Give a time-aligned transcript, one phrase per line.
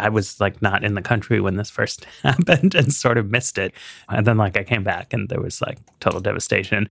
[0.00, 3.58] I was like not in the country when this first happened and sort of missed
[3.58, 3.74] it.
[4.08, 6.88] And then like I came back and there was like total devastation.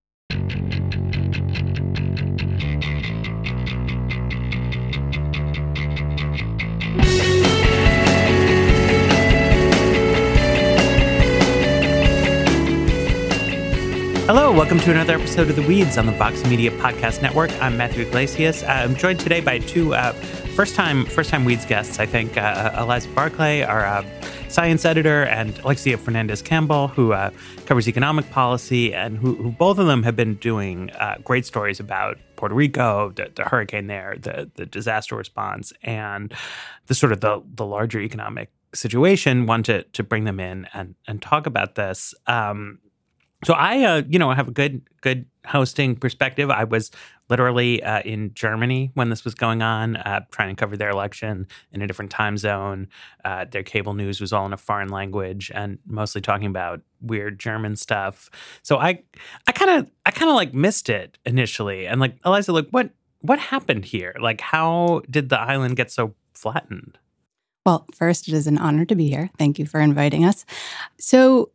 [14.27, 17.49] Hello, welcome to another episode of The Weeds on the Vox Media Podcast Network.
[17.59, 18.61] I'm Matthew Yglesias.
[18.61, 20.13] Uh, I'm joined today by two uh,
[20.59, 21.99] first time first time Weeds guests.
[21.99, 24.03] I think uh, Eliza Barclay, our uh,
[24.49, 27.29] science editor, and Alexia Fernandez Campbell, who uh,
[27.65, 31.79] covers economic policy, and who, who, both of them have been doing uh, great stories
[31.79, 36.33] about Puerto Rico, the, the, hurricane there, the the disaster response, and
[36.87, 39.45] the sort of the the larger economic situation.
[39.45, 42.13] Want to to bring them in and and talk about this.
[42.27, 42.79] Um,
[43.45, 46.49] so I, uh, you know, have a good good hosting perspective.
[46.49, 46.91] I was
[47.29, 51.47] literally uh, in Germany when this was going on, uh, trying to cover their election
[51.71, 52.87] in a different time zone.
[53.23, 57.39] Uh, their cable news was all in a foreign language and mostly talking about weird
[57.39, 58.29] German stuff.
[58.63, 59.03] So I,
[59.47, 61.87] I kind of, I kind of like missed it initially.
[61.87, 62.89] And like Eliza, like what,
[63.21, 64.15] what happened here?
[64.19, 66.97] Like, how did the island get so flattened?
[67.65, 69.29] Well, first, it is an honor to be here.
[69.37, 70.45] Thank you for inviting us.
[70.97, 71.51] So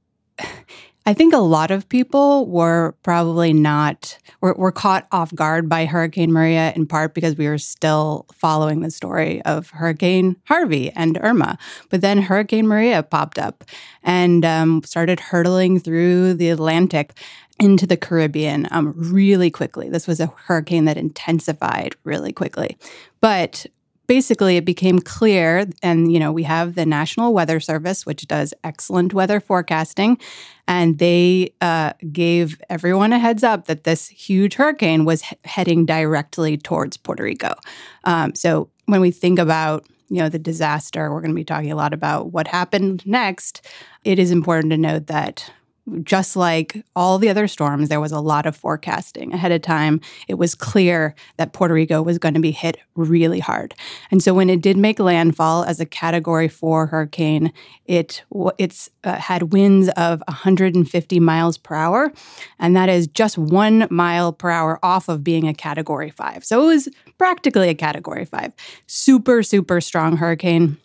[1.06, 5.84] I think a lot of people were probably not were, were caught off guard by
[5.84, 11.18] Hurricane Maria in part because we were still following the story of Hurricane Harvey and
[11.20, 11.58] Irma.
[11.90, 13.64] But then Hurricane Maria popped up
[14.02, 17.18] and um, started hurtling through the Atlantic
[17.60, 19.90] into the Caribbean um, really quickly.
[19.90, 22.78] This was a hurricane that intensified really quickly.
[23.20, 23.66] But
[24.06, 28.52] basically it became clear and you know we have the national weather service which does
[28.62, 30.18] excellent weather forecasting
[30.66, 35.84] and they uh, gave everyone a heads up that this huge hurricane was he- heading
[35.84, 37.54] directly towards puerto rico.
[38.04, 41.72] Um, so when we think about you know the disaster we're going to be talking
[41.72, 43.66] a lot about what happened next.
[44.04, 45.50] It is important to note that
[46.02, 50.00] just like all the other storms, there was a lot of forecasting ahead of time.
[50.28, 53.74] It was clear that Puerto Rico was going to be hit really hard.
[54.10, 57.52] And so when it did make landfall as a category 4 hurricane,
[57.86, 58.22] it
[58.58, 62.12] it's uh, had winds of 150 miles per hour,
[62.58, 66.44] and that is just 1 mile per hour off of being a category 5.
[66.44, 66.88] So it was
[67.18, 68.52] practically a category 5.
[68.86, 70.78] Super super strong hurricane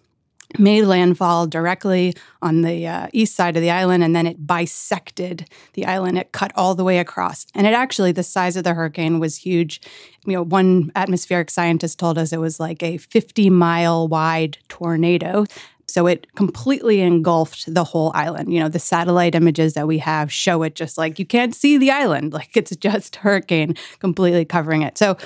[0.58, 5.48] made landfall directly on the uh, east side of the island and then it bisected
[5.74, 6.18] the island.
[6.18, 7.46] It cut all the way across.
[7.54, 9.82] And it actually the size of the hurricane was huge.
[10.26, 15.46] You know one atmospheric scientist told us it was like a 50 mile wide tornado.
[15.88, 18.54] So it completely engulfed the whole island.
[18.54, 21.78] You know, the satellite images that we have show it just like you can't see
[21.78, 24.98] the island, like it's just hurricane completely covering it.
[24.98, 25.18] So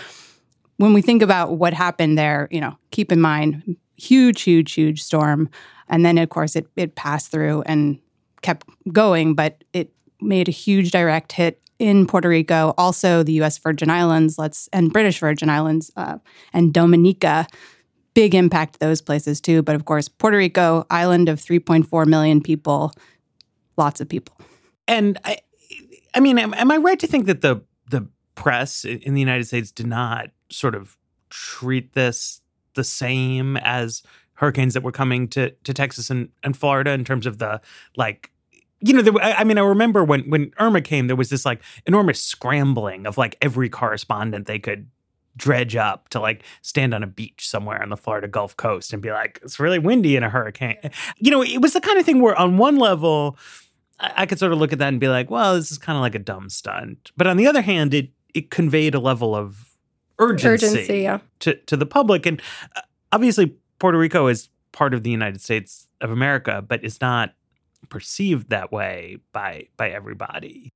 [0.77, 5.03] when we think about what happened there, you know, keep in mind huge, huge, huge
[5.03, 5.49] storm.
[5.89, 7.99] And then, of course, it, it passed through and
[8.41, 13.57] kept going, but it made a huge direct hit in Puerto Rico, also the U.S.
[13.57, 16.17] Virgin Islands, let's and British Virgin Islands uh,
[16.53, 17.47] and Dominica.
[18.13, 19.63] Big impact those places too.
[19.63, 22.93] But of course, Puerto Rico, island of 3.4 million people,
[23.75, 24.39] lots of people.
[24.87, 25.39] And I,
[26.13, 29.45] I mean, am, am I right to think that the the press in the United
[29.45, 30.97] States did not sort of
[31.29, 32.42] treat this
[32.75, 34.03] the same as
[34.35, 37.61] hurricanes that were coming to to Texas and, and Florida in terms of the
[37.95, 38.31] like
[38.85, 41.61] you know, there, I mean, I remember when when Irma came, there was this like
[41.85, 44.87] enormous scrambling of like every correspondent they could
[45.37, 49.01] dredge up to like stand on a beach somewhere on the Florida Gulf Coast and
[49.01, 50.77] be like, it's really windy in a hurricane.
[51.17, 53.37] You know, it was the kind of thing where on one level,
[53.99, 55.95] I, I could sort of look at that and be like, well, this is kind
[55.95, 57.11] of like a dumb stunt.
[57.15, 59.72] But on the other hand, it it conveyed a level of
[60.19, 61.19] urgency, urgency yeah.
[61.39, 62.25] to, to the public.
[62.25, 62.41] And
[62.75, 62.81] uh,
[63.11, 67.33] obviously, Puerto Rico is part of the United States of America, but is not
[67.89, 70.69] perceived that way by by everybody.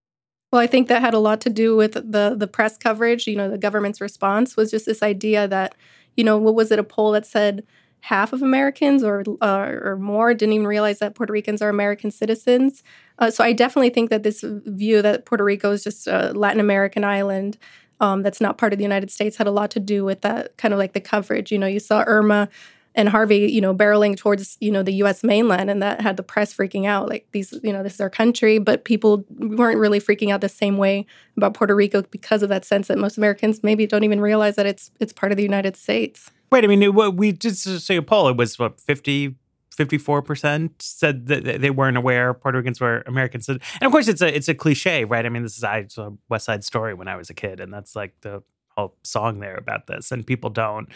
[0.51, 3.27] Well, I think that had a lot to do with the the press coverage.
[3.27, 5.75] You know, the government's response was just this idea that,
[6.15, 6.79] you know, what was it?
[6.79, 7.63] A poll that said
[8.01, 12.11] half of Americans or uh, or more didn't even realize that Puerto Ricans are American
[12.11, 12.83] citizens.
[13.19, 16.59] Uh, so I definitely think that this view that Puerto Rico is just a Latin
[16.59, 17.57] American island
[17.99, 20.55] um, that's not part of the United States had a lot to do with that
[20.58, 21.52] kind of like the coverage.
[21.52, 22.49] You know, you saw Irma
[22.97, 26.23] and Harvey, you know, barreling towards, you know, the US mainland and that had the
[26.23, 27.08] press freaking out.
[27.08, 30.49] Like these, you know, this is our country, but people weren't really freaking out the
[30.49, 31.05] same way
[31.38, 34.66] about Puerto Rico because of that sense that most Americans maybe don't even realize that
[34.66, 36.32] it's it's part of the United States.
[36.52, 38.29] Wait, I mean, we just say poll.
[38.29, 39.35] It was what 50
[39.78, 43.47] 54% said that they weren't aware Puerto Ricans were Americans.
[43.47, 45.26] And of course, it's a it's a cliche, right?
[45.26, 47.72] I mean, this is I saw West Side Story when I was a kid, and
[47.72, 48.41] that's like the
[48.76, 50.12] whole song there about this.
[50.12, 50.90] And people don't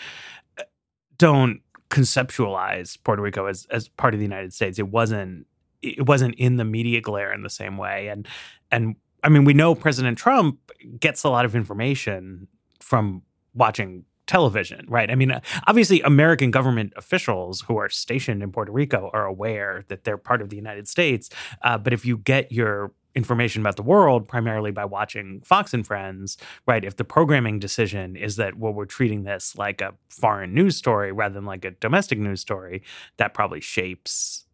[1.17, 4.79] don't conceptualize Puerto Rico as as part of the United States.
[4.79, 5.45] It wasn't
[5.83, 8.07] it wasn't in the media glare in the same way.
[8.07, 8.27] And
[8.71, 10.59] and I mean, we know President Trump
[10.99, 12.47] gets a lot of information
[12.79, 13.21] from
[13.53, 15.11] watching television, right?
[15.11, 20.05] I mean, obviously, American government officials who are stationed in Puerto Rico are aware that
[20.05, 21.29] they're part of the United States.
[21.63, 25.85] Uh, but if you get your information about the world primarily by watching Fox and
[25.85, 26.85] Friends, right?
[26.85, 31.11] If the programming decision is that, well, we're treating this like a foreign news story
[31.11, 32.83] rather than like a domestic news story,
[33.17, 34.45] that probably shapes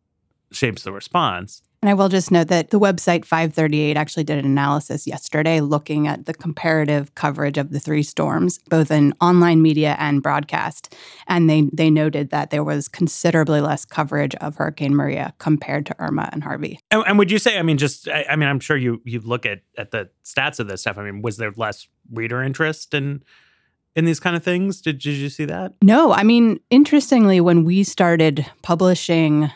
[0.52, 1.62] shapes the response.
[1.88, 6.06] And I will just note that the website 538 actually did an analysis yesterday looking
[6.06, 10.94] at the comparative coverage of the three storms, both in online media and broadcast.
[11.28, 15.96] And they, they noted that there was considerably less coverage of Hurricane Maria compared to
[15.98, 16.78] Irma and Harvey.
[16.92, 19.22] And, and would you say, I mean, just, I, I, mean, I'm sure you you
[19.22, 20.98] look at, at the stats of this stuff.
[20.98, 23.24] I mean, was there less reader interest in
[23.96, 24.82] in these kind of things?
[24.82, 25.72] Did, did you see that?
[25.82, 26.12] No.
[26.12, 29.50] I mean, interestingly, when we started publishing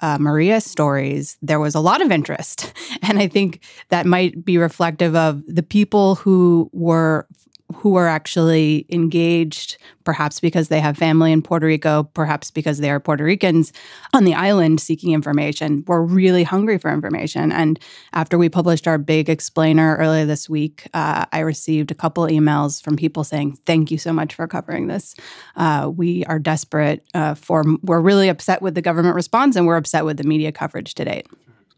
[0.00, 0.18] uh,
[0.60, 2.72] stories, there was a lot of interest.
[3.02, 3.60] And I think
[3.90, 7.26] that might be reflective of the people who were
[7.74, 12.90] who are actually engaged, perhaps because they have family in Puerto Rico, perhaps because they
[12.90, 13.72] are Puerto Ricans
[14.14, 17.50] on the island seeking information, were really hungry for information.
[17.50, 17.78] And
[18.12, 22.82] after we published our big explainer earlier this week, uh, I received a couple emails
[22.82, 25.14] from people saying, Thank you so much for covering this.
[25.56, 29.76] Uh, we are desperate uh, for, we're really upset with the government response and we're
[29.76, 31.26] upset with the media coverage to date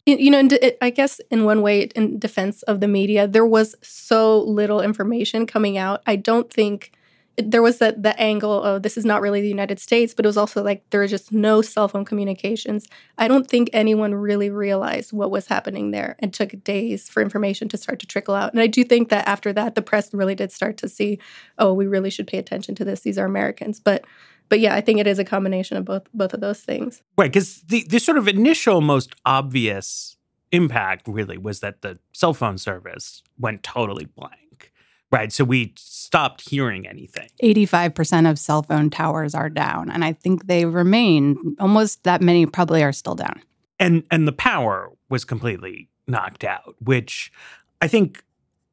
[0.06, 0.48] you know,
[0.80, 5.46] I guess in one way, in defense of the media, there was so little information
[5.46, 6.02] coming out.
[6.06, 6.92] I don't think
[7.40, 10.28] there was that the angle of this is not really the United States, but it
[10.28, 12.88] was also like there was just no cell phone communications.
[13.16, 16.16] I don't think anyone really realized what was happening there.
[16.18, 18.52] and took days for information to start to trickle out.
[18.52, 21.18] And I do think that after that, the press really did start to see,
[21.58, 23.00] oh, we really should pay attention to this.
[23.00, 23.78] These are Americans.
[23.78, 24.04] But
[24.48, 27.02] but yeah, I think it is a combination of both both of those things.
[27.16, 30.16] Right, because the the sort of initial most obvious
[30.52, 34.72] impact really was that the cell phone service went totally blank.
[35.10, 37.28] Right, so we stopped hearing anything.
[37.42, 41.56] 85% of cell phone towers are down, and I think they remain.
[41.58, 43.40] Almost that many probably are still down.
[43.80, 47.32] And and the power was completely knocked out, which
[47.80, 48.22] I think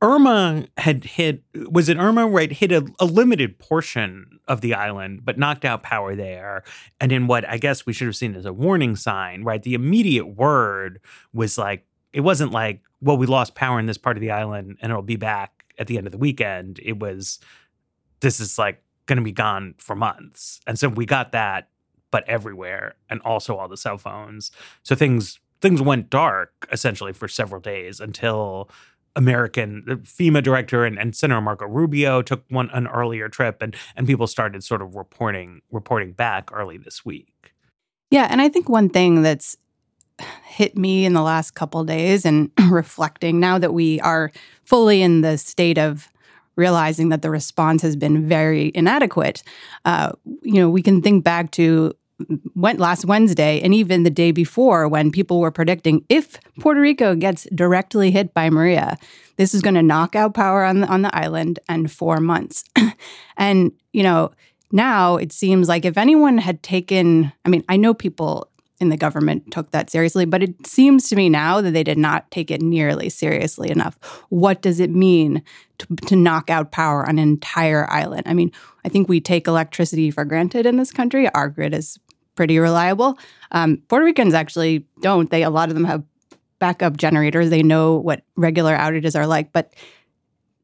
[0.06, 1.42] Irma had hit,
[1.72, 2.52] was it Irma, right?
[2.52, 6.64] Hit a, a, limited portion of the island, but knocked out power there.
[7.02, 9.64] And in what I guess we should have seen as a warning sign, right?
[9.64, 11.00] The immediate word
[11.34, 14.78] was like, it wasn't like, well, we lost power in this part of the island
[14.80, 16.80] and it'll be back at the end of the weekend.
[16.84, 17.40] It was,
[18.20, 20.60] this is like going to be gone for months.
[20.68, 21.70] And so we got that,
[22.12, 24.52] but everywhere, and also all the cell phones.
[24.84, 28.70] So things, things went dark essentially for several days until
[29.16, 34.08] American FEMA director and, and Senator Marco Rubio took one an earlier trip, and and
[34.08, 37.54] people started sort of reporting reporting back early this week.
[38.12, 39.58] Yeah, and I think one thing that's
[40.46, 44.32] hit me in the last couple days and reflecting now that we are
[44.64, 46.10] fully in the state of
[46.56, 49.44] realizing that the response has been very inadequate.
[49.84, 51.94] Uh, you know, we can think back to
[52.56, 57.16] went last Wednesday and even the day before when people were predicting if Puerto Rico
[57.16, 58.98] gets directly hit by Maria,
[59.38, 62.64] this is going to knock out power on the, on the island and 4 months.
[63.38, 64.32] and you know,
[64.72, 68.98] now it seems like if anyone had taken I mean, I know people in the
[68.98, 72.52] government took that seriously, but it seems to me now that they did not take
[72.52, 73.98] it nearly seriously enough.
[74.30, 75.42] What does it mean
[75.78, 78.24] to, to, knock out power on an entire island?
[78.26, 78.52] I mean,
[78.84, 81.30] I think we take electricity for granted in this country.
[81.30, 81.98] Our grid is
[82.36, 83.18] pretty reliable.
[83.52, 85.30] Um, Puerto Ricans actually don't.
[85.30, 86.04] They a lot of them have
[86.60, 87.50] backup generators.
[87.50, 89.74] They know what regular outages are like, but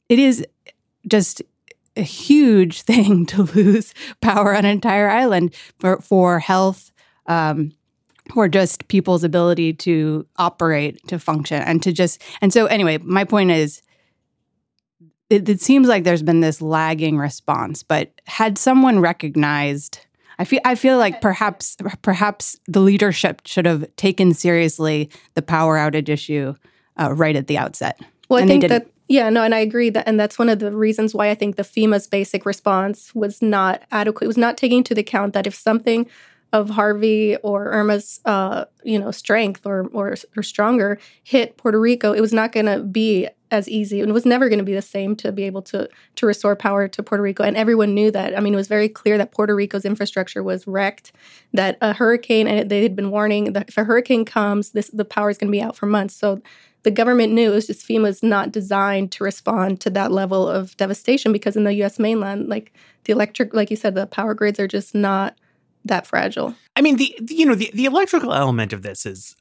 [0.10, 0.46] it is
[1.08, 1.42] just
[1.96, 6.92] a huge thing to lose power on an entire island for for health.
[7.28, 7.74] Um,
[8.36, 12.22] or just people's ability to operate, to function, and to just.
[12.40, 13.82] And so, anyway, my point is
[15.30, 20.00] it, it, seems like there's been this lagging response, but had someone recognized
[20.42, 25.78] I feel I feel like perhaps perhaps the leadership should have taken seriously the power
[25.78, 26.56] outage issue
[27.00, 28.00] uh, right at the outset.
[28.28, 30.58] Well, I and think that yeah, no, and I agree that, and that's one of
[30.58, 34.26] the reasons why I think the FEMA's basic response was not adequate.
[34.26, 36.10] It was not taking into account that if something
[36.54, 42.14] of Harvey or Irma's, uh, you know, strength or, or or stronger hit Puerto Rico,
[42.14, 44.74] it was not going to be as easy and it was never going to be
[44.74, 48.10] the same to be able to to restore power to Puerto Rico and everyone knew
[48.10, 48.36] that.
[48.36, 51.12] I mean, it was very clear that Puerto Rico's infrastructure was wrecked,
[51.54, 55.06] that a hurricane and they had been warning that if a hurricane comes, this the
[55.06, 56.16] power is going to be out for months.
[56.16, 56.42] So
[56.84, 60.76] the government knew it was just FEMA's not designed to respond to that level of
[60.78, 64.60] devastation because in the US mainland, like the electric like you said, the power grids
[64.60, 65.38] are just not
[65.86, 66.56] that fragile.
[66.76, 69.36] I mean, the, the you know the, the electrical element of this is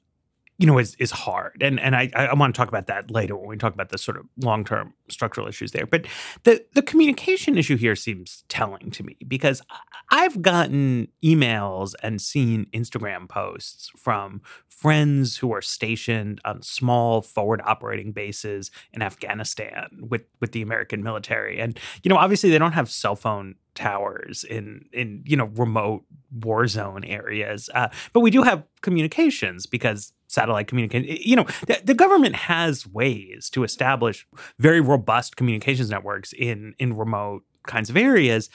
[0.61, 1.63] you know, is is hard.
[1.63, 3.97] And and I, I want to talk about that later when we talk about the
[3.97, 5.87] sort of long term structural issues there.
[5.87, 6.07] But
[6.45, 9.63] the the communication issue here seems telling to me because
[10.11, 17.63] I've gotten emails and seen Instagram posts from friends who are stationed on small forward
[17.65, 21.59] operating bases in Afghanistan with with the American military.
[21.59, 26.05] And you know, obviously they don't have cell phone towers in in you know remote
[26.31, 31.17] war zone areas, uh, but we do have communications because satellite communication.
[31.21, 34.27] You know, the, the, government has ways to establish
[34.59, 38.49] very robust communications networks in in remote kinds of areas,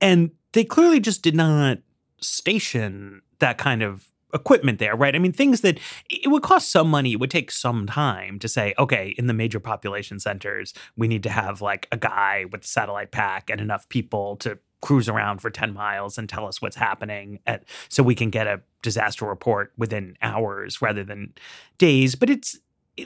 [0.00, 1.78] and they clearly just did not
[2.20, 5.14] station that kind of equipment there, right?
[5.14, 5.78] I mean, things that
[6.08, 9.34] it would cost some money, it would take some time to say, okay, in the
[9.34, 13.60] major population centers, we need to have like a guy with a satellite pack and
[13.60, 18.02] enough people to cruise around for 10 miles and tell us what's happening at, so
[18.02, 21.32] we can get a disaster report within hours rather than
[21.78, 22.58] days but it's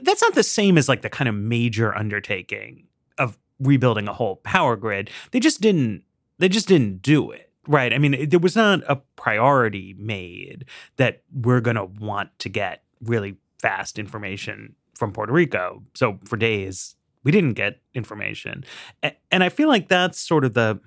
[0.03, 2.87] that's not the same as like the kind of major undertaking
[3.19, 5.11] of rebuilding a whole power grid.
[5.31, 6.03] They just didn't
[6.39, 7.93] they just didn't do it right?
[7.93, 10.67] I mean there was not a priority made
[10.97, 15.83] that we're going to want to get really fast information from puerto rico.
[15.95, 18.65] So for days we didn't get information.
[19.03, 20.81] And i feel like that's sort of the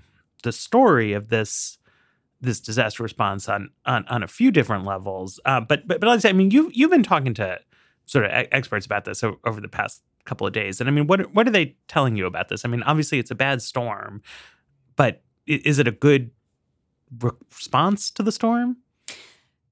[0.44, 1.79] the story of this
[2.42, 5.40] this disaster response on on, on a few different levels.
[5.46, 7.60] Uh, but but but I mean, you you've been talking to
[8.06, 11.34] sort of experts about this over the past couple of days, and I mean, what
[11.34, 12.66] what are they telling you about this?
[12.66, 14.22] I mean, obviously it's a bad storm,
[14.96, 16.32] but is it a good
[17.22, 18.78] response to the storm?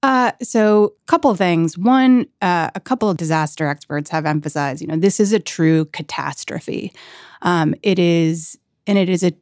[0.03, 1.77] Uh, so, a couple of things.
[1.77, 5.85] One, uh, a couple of disaster experts have emphasized, you know, this is a true
[5.85, 6.93] catastrophe.
[7.41, 8.57] Um, it is
[8.87, 9.33] and it is a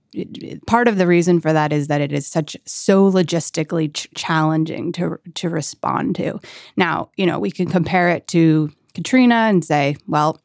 [0.68, 4.92] part of the reason for that is that it is such so logistically ch- challenging
[4.94, 6.40] to to respond to.
[6.76, 10.42] Now, you know, we can compare it to Katrina and say, well,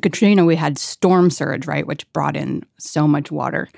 [0.00, 3.68] Katrina, we had storm surge, right, which brought in so much water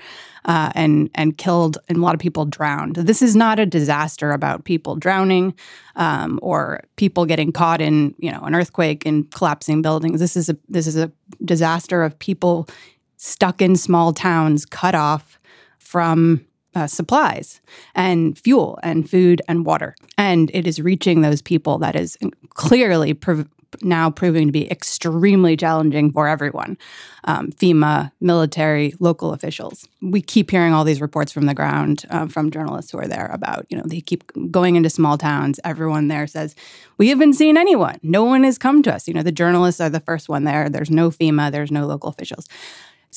[0.45, 2.95] uh, and and killed, and a lot of people drowned.
[2.95, 5.53] This is not a disaster about people drowning
[5.97, 10.19] um, or people getting caught in, you know, an earthquake and collapsing buildings.
[10.19, 11.11] This is a this is a
[11.43, 12.69] disaster of people
[13.17, 15.39] stuck in small towns, cut off
[15.77, 16.45] from
[16.75, 17.59] uh, supplies
[17.95, 19.95] and fuel and food and water.
[20.17, 22.17] And it is reaching those people that is
[22.49, 23.47] clearly prov-
[23.81, 26.77] now proving to be extremely challenging for everyone
[27.25, 29.87] um, FEMA, military, local officials.
[30.01, 33.29] We keep hearing all these reports from the ground uh, from journalists who are there
[33.33, 35.59] about, you know, they keep going into small towns.
[35.63, 36.55] Everyone there says,
[36.97, 37.99] We haven't seen anyone.
[38.03, 39.07] No one has come to us.
[39.07, 40.69] You know, the journalists are the first one there.
[40.69, 42.47] There's no FEMA, there's no local officials.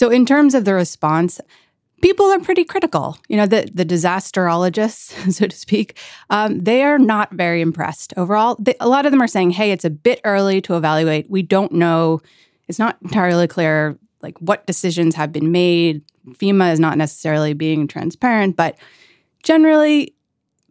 [0.01, 1.43] So, in terms of the response,
[2.01, 3.19] people are pretty critical.
[3.29, 5.99] You know, the, the disasterologists, so to speak,
[6.31, 8.57] um, they are not very impressed overall.
[8.59, 11.29] They, a lot of them are saying, hey, it's a bit early to evaluate.
[11.29, 12.23] We don't know.
[12.67, 16.01] It's not entirely clear like what decisions have been made.
[16.29, 18.79] FEMA is not necessarily being transparent, but
[19.43, 20.15] generally,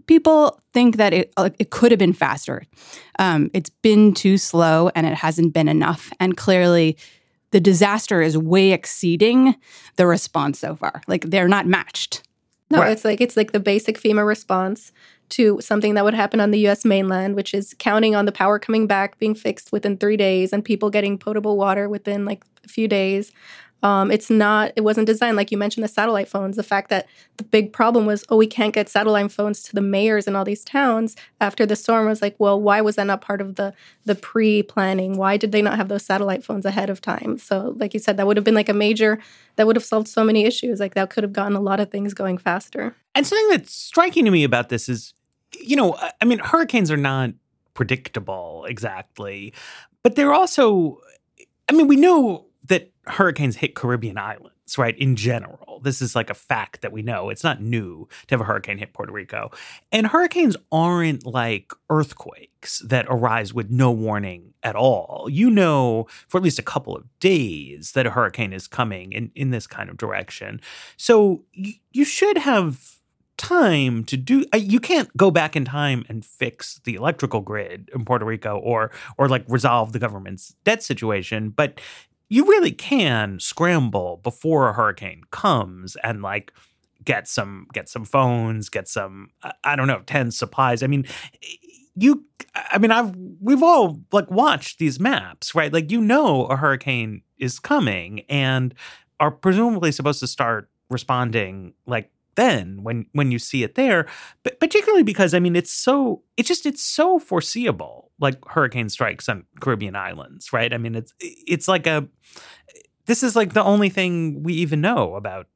[0.07, 2.63] people think that it, it could have been faster.
[3.19, 6.12] Um, it's been too slow and it hasn't been enough.
[6.19, 6.98] And clearly,
[7.51, 9.56] the disaster is way exceeding
[9.96, 11.01] the response so far.
[11.08, 12.24] Like they're not matched.
[12.72, 12.91] No, right.
[12.91, 14.91] it's like it's like the basic FEMA response
[15.29, 18.60] to something that would happen on the US mainland, which is counting on the power
[18.60, 22.68] coming back, being fixed within 3 days and people getting potable water within like a
[22.68, 23.32] few days.
[23.81, 26.57] Um, it's not, it wasn't designed, like you mentioned, the satellite phones.
[26.57, 27.07] The fact that
[27.38, 30.43] the big problem was, oh, we can't get satellite phones to the mayors in all
[30.43, 33.74] these towns after the storm was like, well, why was that not part of the
[34.05, 35.17] the pre planning?
[35.17, 37.38] Why did they not have those satellite phones ahead of time?
[37.38, 39.19] So, like you said, that would have been like a major,
[39.55, 40.79] that would have solved so many issues.
[40.79, 42.95] Like that could have gotten a lot of things going faster.
[43.15, 45.13] And something that's striking to me about this is,
[45.59, 47.31] you know, I mean, hurricanes are not
[47.74, 49.53] predictable exactly,
[50.03, 51.00] but they're also,
[51.69, 54.98] I mean, we know that hurricanes hit Caribbean islands, right?
[54.98, 57.30] In general, this is like a fact that we know.
[57.30, 59.52] It's not new to have a hurricane hit Puerto Rico.
[59.92, 65.28] And hurricanes aren't like earthquakes that arise with no warning at all.
[65.30, 69.32] You know, for at least a couple of days, that a hurricane is coming in,
[69.36, 70.62] in this kind of direction.
[70.98, 73.00] So you, you should have
[73.40, 77.90] time to do uh, you can't go back in time and fix the electrical grid
[77.96, 81.80] in Puerto Rico or or like resolve the government's debt situation but
[82.29, 86.53] you really can scramble before a hurricane comes and like
[87.03, 90.83] get some get some phones get some uh, i don't know 10 supplies.
[90.83, 91.05] I mean
[91.95, 92.24] you
[92.55, 95.74] i mean i've we've all like watched these maps right?
[95.74, 98.74] Like you know a hurricane is coming and
[99.19, 102.09] are presumably supposed to start responding like
[102.39, 104.08] then when when you see it there
[104.43, 109.27] but particularly because i mean it's so it's just it's so foreseeable like hurricane strikes
[109.27, 112.08] on caribbean islands right i mean it's it's like a
[113.05, 115.48] this is like the only thing we even know about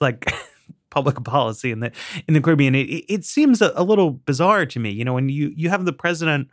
[0.00, 0.32] like
[0.90, 1.92] public policy in the
[2.26, 5.28] in the caribbean it, it seems a, a little bizarre to me you know when
[5.28, 6.48] you you have the president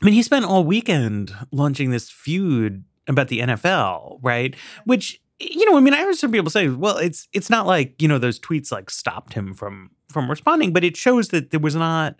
[0.00, 4.54] I mean, he spent all weekend launching this feud about the NFL, right?
[4.84, 8.00] Which you know, I mean, I heard some people say, well, it's it's not like
[8.02, 11.60] you know those tweets like stopped him from from responding, but it shows that there
[11.60, 12.16] was not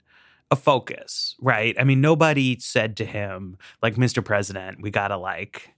[0.50, 1.76] a focus, right?
[1.78, 4.24] I mean, nobody said to him like, Mr.
[4.24, 5.70] President, we gotta like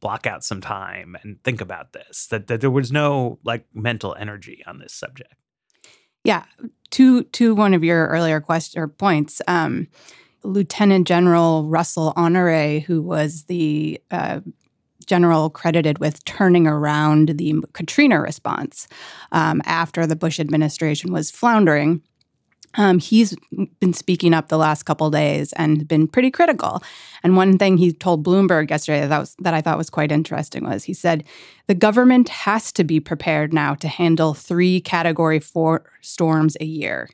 [0.00, 2.28] block out some time and think about this.
[2.28, 5.34] That that there was no like mental energy on this subject.
[6.24, 6.44] Yeah,
[6.90, 9.42] to to one of your earlier question or points.
[9.48, 9.88] Um,
[10.44, 14.40] Lieutenant General Russell Honore, who was the uh,
[15.06, 18.88] general credited with turning around the Katrina response
[19.32, 22.02] um, after the Bush administration was floundering.
[22.78, 23.34] Um, he's
[23.80, 26.82] been speaking up the last couple days and been pretty critical.
[27.22, 30.64] And one thing he told Bloomberg yesterday that, was, that I thought was quite interesting
[30.64, 31.24] was he said
[31.68, 37.08] the government has to be prepared now to handle three Category Four storms a year.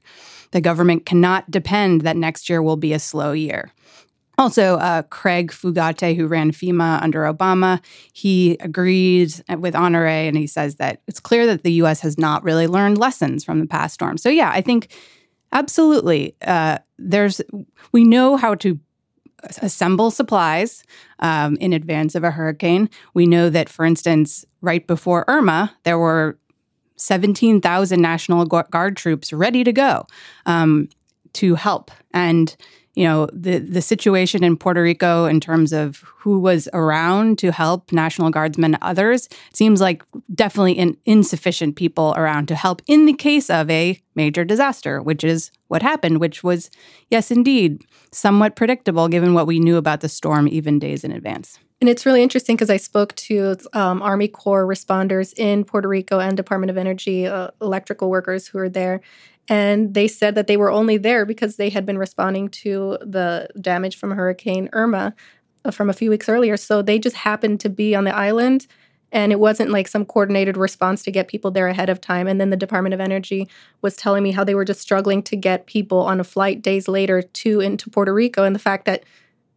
[0.50, 3.72] The government cannot depend that next year will be a slow year.
[4.42, 7.80] Also, uh, Craig Fugate, who ran FEMA under Obama,
[8.12, 12.00] he agreed with Honore and he says that it's clear that the U.S.
[12.00, 14.18] has not really learned lessons from the past storm.
[14.18, 14.92] So, yeah, I think
[15.52, 16.34] absolutely.
[16.42, 17.40] Uh, there's
[17.92, 18.80] we know how to
[19.60, 20.82] assemble supplies
[21.20, 22.90] um, in advance of a hurricane.
[23.14, 26.36] We know that, for instance, right before Irma, there were
[26.96, 30.04] 17,000 National Guard troops ready to go
[30.46, 30.88] um,
[31.34, 31.92] to help.
[32.12, 32.56] And
[32.94, 37.50] you know the the situation in Puerto Rico in terms of who was around to
[37.50, 40.02] help National Guardsmen others seems like
[40.34, 45.24] definitely in, insufficient people around to help in the case of a major disaster, which
[45.24, 46.70] is what happened, which was
[47.10, 47.82] yes indeed
[48.12, 51.58] somewhat predictable given what we knew about the storm even days in advance.
[51.82, 56.20] And it's really interesting because I spoke to um, Army Corps responders in Puerto Rico
[56.20, 59.00] and Department of Energy uh, electrical workers who are there.
[59.48, 63.48] And they said that they were only there because they had been responding to the
[63.60, 65.14] damage from Hurricane Irma
[65.64, 66.56] uh, from a few weeks earlier.
[66.56, 68.66] So they just happened to be on the island.
[69.10, 72.26] And it wasn't like some coordinated response to get people there ahead of time.
[72.26, 73.46] And then the Department of Energy
[73.82, 76.88] was telling me how they were just struggling to get people on a flight days
[76.88, 78.42] later to into Puerto Rico.
[78.42, 79.04] And the fact that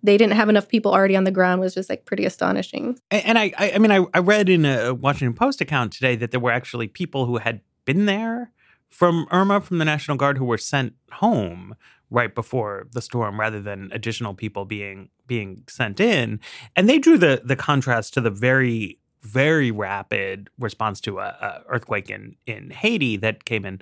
[0.04, 3.00] they didn't have enough people already on the ground was just like pretty astonishing.
[3.12, 6.40] And I, I mean, I, I read in a Washington Post account today that there
[6.40, 8.52] were actually people who had been there
[8.96, 11.76] from Irma from the National Guard who were sent home
[12.10, 16.40] right before the storm rather than additional people being being sent in.
[16.78, 21.64] And they drew the the contrast to the very very rapid response to a, a
[21.68, 23.82] earthquake in in Haiti that came in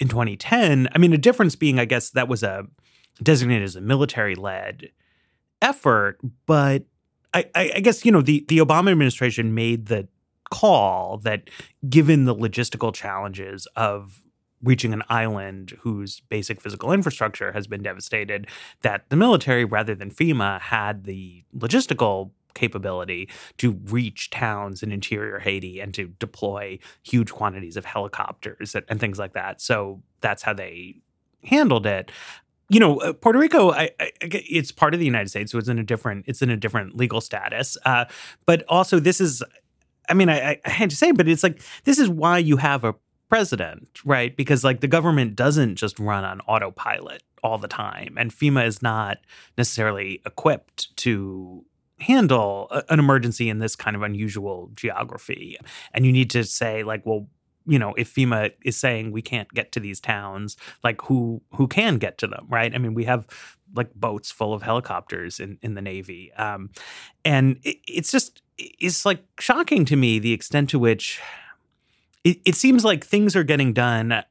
[0.00, 2.66] in 2010 i mean a difference being i guess that was a
[3.22, 4.90] designated as a military led
[5.62, 6.82] effort but
[7.32, 10.08] I, I guess you know the the Obama administration made the
[10.50, 11.48] call that
[11.88, 14.23] given the logistical challenges of
[14.64, 18.48] reaching an island whose basic physical infrastructure has been devastated,
[18.82, 25.38] that the military, rather than FEMA, had the logistical capability to reach towns in interior
[25.40, 29.60] Haiti and to deploy huge quantities of helicopters and, and things like that.
[29.60, 31.00] So that's how they
[31.42, 32.10] handled it
[32.70, 35.68] you know, uh, Puerto Rico, I, I, it's part of the United States, so it's
[35.68, 37.76] in a different, it's in a different legal status.
[37.84, 38.06] Uh,
[38.46, 39.42] but also, this is,
[40.08, 42.84] I mean, I, I had to say, but it's like this is why you have
[42.84, 42.94] a
[43.28, 44.36] president, right?
[44.36, 48.82] Because like the government doesn't just run on autopilot all the time, and FEMA is
[48.82, 49.18] not
[49.58, 51.64] necessarily equipped to
[51.98, 55.56] handle a, an emergency in this kind of unusual geography.
[55.92, 57.28] And you need to say like, well,
[57.66, 61.66] you know, if FEMA is saying we can't get to these towns, like who who
[61.66, 62.74] can get to them, right?
[62.74, 63.26] I mean, we have
[63.74, 66.70] like boats full of helicopters in in the Navy, um,
[67.24, 71.20] and it, it's just it's like shocking to me the extent to which
[72.24, 74.24] it, it seems like things are getting done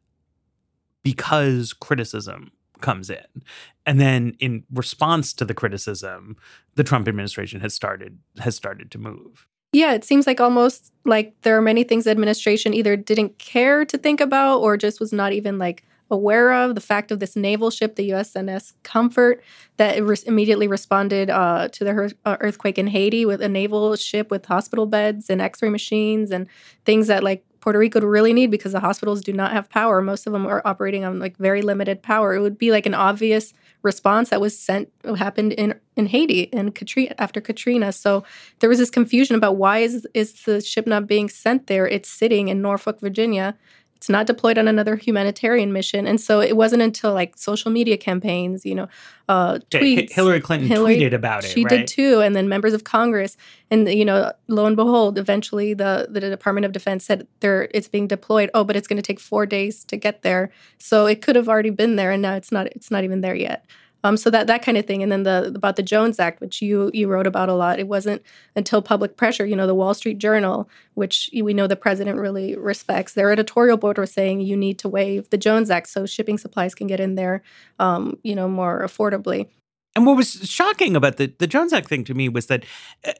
[1.03, 2.51] because criticism
[2.81, 3.43] comes in.
[3.85, 6.35] And then in response to the criticism,
[6.75, 9.47] the Trump administration has started has started to move.
[9.71, 13.85] Yeah, it seems like almost like there are many things the administration either didn't care
[13.85, 17.35] to think about or just was not even like aware of the fact of this
[17.35, 19.43] naval ship, the USNS Comfort,
[19.77, 23.95] that re- immediately responded uh, to the her- uh, earthquake in Haiti with a naval
[23.95, 26.47] ship with hospital beds and X-ray machines and
[26.85, 30.01] things that like Puerto Rico would really need because the hospitals do not have power.
[30.01, 32.35] Most of them are operating on like very limited power.
[32.35, 36.75] It would be like an obvious response that was sent happened in in Haiti and
[36.75, 37.93] Katrina after Katrina.
[37.93, 38.25] So
[38.59, 41.87] there was this confusion about why is is the ship not being sent there?
[41.87, 43.55] It's sitting in Norfolk, Virginia
[44.03, 46.05] It's not deployed on another humanitarian mission.
[46.05, 48.89] And so it wasn't until like social media campaigns, you know,
[49.29, 50.11] uh, tweets.
[50.11, 51.51] Hillary Clinton Hillary, tweeted about it.
[51.51, 51.69] She right?
[51.69, 52.19] did too.
[52.19, 53.37] And then members of Congress.
[53.71, 57.87] And, you know, lo and behold, eventually the, the Department of Defense said there it's
[57.87, 58.49] being deployed.
[58.53, 60.51] Oh, but it's going to take four days to get there.
[60.79, 62.11] So it could have already been there.
[62.11, 63.65] And now it's not, it's not even there yet.
[64.03, 66.61] Um, so that that kind of thing, and then the about the Jones Act, which
[66.61, 67.79] you you wrote about a lot.
[67.79, 68.21] It wasn't
[68.55, 72.55] until public pressure, you know, the Wall Street Journal, which we know the president really
[72.55, 76.37] respects, their editorial board was saying you need to waive the Jones Act so shipping
[76.37, 77.43] supplies can get in there,
[77.79, 79.47] um, you know, more affordably.
[79.95, 82.65] And what was shocking about the the Jones Act thing to me was that
[83.05, 83.13] uh,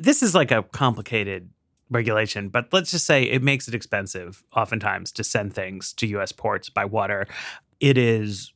[0.00, 1.50] this is like a complicated
[1.90, 6.32] regulation, but let's just say it makes it expensive oftentimes to send things to US
[6.32, 7.26] ports by water.
[7.80, 8.52] It is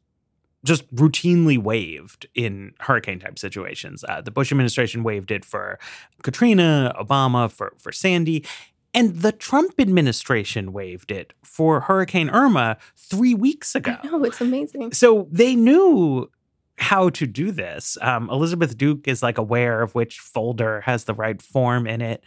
[0.66, 4.04] just routinely waived in hurricane type situations.
[4.08, 5.78] Uh, the Bush administration waived it for
[6.22, 8.44] Katrina, Obama for for Sandy,
[8.92, 13.96] and the Trump administration waived it for Hurricane Irma three weeks ago.
[14.04, 14.92] No, it's amazing.
[14.92, 16.30] So they knew
[16.78, 17.96] how to do this.
[18.02, 22.22] Um, Elizabeth Duke is like aware of which folder has the right form in it,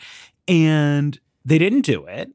[0.47, 2.31] and they didn't do it.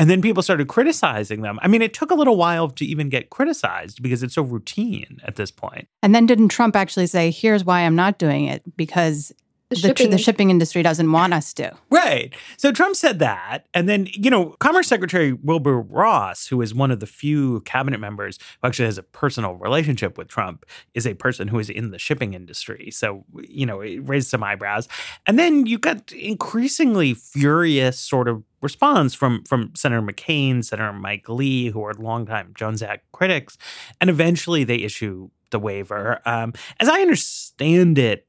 [0.00, 1.58] And then people started criticizing them.
[1.60, 5.20] I mean, it took a little while to even get criticized because it's so routine
[5.24, 5.88] at this point.
[6.02, 8.62] And then didn't Trump actually say, here's why I'm not doing it?
[8.78, 9.30] Because
[9.68, 10.10] the shipping.
[10.10, 11.76] the, shipping industry doesn't want us to.
[11.90, 12.34] Right.
[12.56, 13.66] So Trump said that.
[13.74, 18.00] And then, you know, Commerce Secretary Wilbur Ross, who is one of the few cabinet
[18.00, 21.90] members who actually has a personal relationship with Trump, is a person who is in
[21.90, 22.90] the shipping industry.
[22.90, 24.88] So, you know, it raised some eyebrows.
[25.26, 31.28] And then you got increasingly furious sort of response from from Senator McCain, Senator Mike
[31.28, 33.56] Lee, who are longtime Jones Act critics.
[34.00, 36.20] And eventually they issue the waiver.
[36.26, 38.26] Um, as I understand it,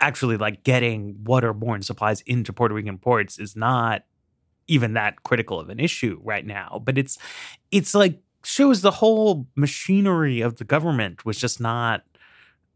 [0.00, 4.04] actually like getting waterborne supplies into Puerto Rican ports is not
[4.66, 6.80] even that critical of an issue right now.
[6.84, 7.18] But it's
[7.70, 12.02] it's like shows the whole machinery of the government was just not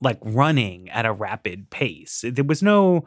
[0.00, 2.24] like running at a rapid pace.
[2.26, 3.04] There was no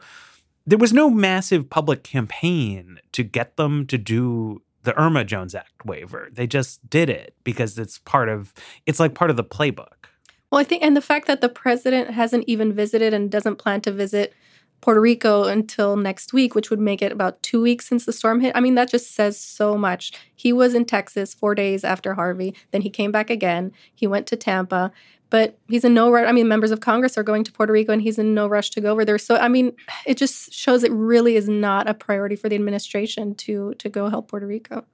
[0.68, 5.86] there was no massive public campaign to get them to do the Irma Jones Act
[5.86, 6.28] waiver.
[6.30, 8.52] They just did it because it's part of
[8.84, 10.10] it's like part of the playbook.
[10.50, 13.80] Well, I think, and the fact that the president hasn't even visited and doesn't plan
[13.82, 14.34] to visit
[14.80, 18.40] Puerto Rico until next week, which would make it about two weeks since the storm
[18.40, 18.52] hit.
[18.54, 20.12] I mean, that just says so much.
[20.34, 22.54] He was in Texas four days after Harvey.
[22.70, 23.72] Then he came back again.
[23.94, 24.92] He went to Tampa,
[25.30, 26.28] but he's in no rush.
[26.28, 28.70] I mean, members of Congress are going to Puerto Rico and he's in no rush
[28.70, 29.18] to go over there.
[29.18, 29.74] So, I mean,
[30.06, 34.08] it just shows it really is not a priority for the administration to to go
[34.08, 34.84] help Puerto Rico.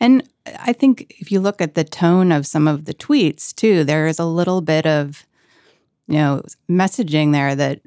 [0.00, 0.26] And
[0.58, 4.06] I think if you look at the tone of some of the tweets too, there
[4.06, 5.26] is a little bit of,
[6.08, 7.80] you know, messaging there that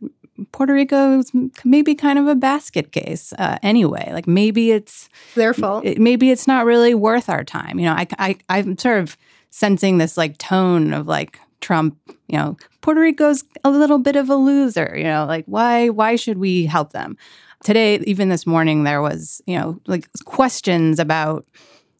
[0.51, 1.31] Puerto Rico is
[1.63, 4.09] maybe kind of a basket case uh, anyway.
[4.11, 5.85] Like maybe it's their fault.
[5.85, 7.79] It, maybe it's not really worth our time.
[7.79, 9.17] You know, I, I I'm sort of
[9.49, 11.97] sensing this like tone of like Trump.
[12.27, 14.93] You know, Puerto Rico's a little bit of a loser.
[14.97, 17.17] You know, like why why should we help them?
[17.63, 21.45] Today, even this morning, there was you know like questions about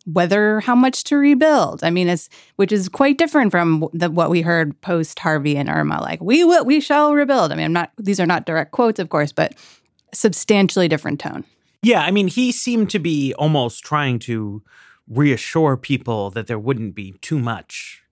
[0.06, 1.84] whether how much to rebuild.
[1.84, 5.70] I mean, it's which is quite different from the, what we heard post Harvey and
[5.70, 6.02] Irma.
[6.02, 7.52] Like we will, we shall rebuild.
[7.52, 9.56] I mean, I'm not; these are not direct quotes, of course, but
[10.14, 11.44] substantially different tone.
[11.82, 14.64] Yeah, I mean, he seemed to be almost trying to
[15.10, 18.04] reassure people that there wouldn't be too much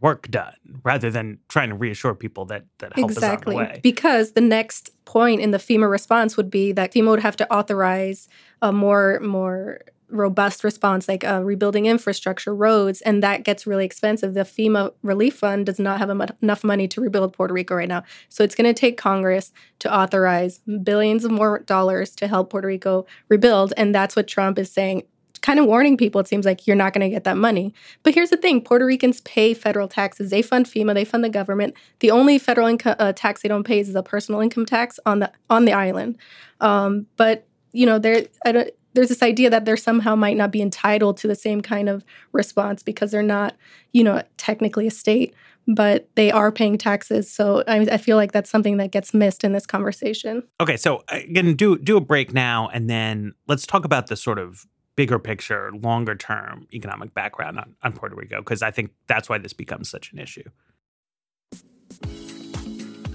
[0.00, 0.54] work done
[0.84, 3.54] rather than trying to reassure people that that help exactly.
[3.54, 3.80] is on the way.
[3.82, 7.52] Because the next point in the FEMA response would be that FEMA would have to
[7.52, 8.28] authorize
[8.62, 9.80] a more more
[10.10, 14.34] robust response like uh, rebuilding infrastructure, roads, and that gets really expensive.
[14.34, 18.04] The FEMA relief fund does not have enough money to rebuild Puerto Rico right now.
[18.28, 22.68] So it's going to take Congress to authorize billions of more dollars to help Puerto
[22.68, 23.72] Rico rebuild.
[23.76, 25.02] And that's what Trump is saying.
[25.42, 27.74] Kind of warning people, it seems like you're not going to get that money.
[28.02, 30.30] But here's the thing Puerto Ricans pay federal taxes.
[30.30, 31.74] They fund FEMA, they fund the government.
[32.00, 35.18] The only federal income uh, tax they don't pay is a personal income tax on
[35.20, 36.16] the on the island.
[36.60, 38.24] Um, but you know, there
[38.96, 42.04] there's this idea that they're somehow might not be entitled to the same kind of
[42.32, 43.54] response because they're not,
[43.92, 45.34] you know, technically a state,
[45.68, 47.30] but they are paying taxes.
[47.30, 50.42] So I, I feel like that's something that gets missed in this conversation.
[50.60, 54.38] Okay, so again, do do a break now, and then let's talk about the sort
[54.38, 59.28] of bigger picture, longer term economic background on, on Puerto Rico, because I think that's
[59.28, 60.48] why this becomes such an issue.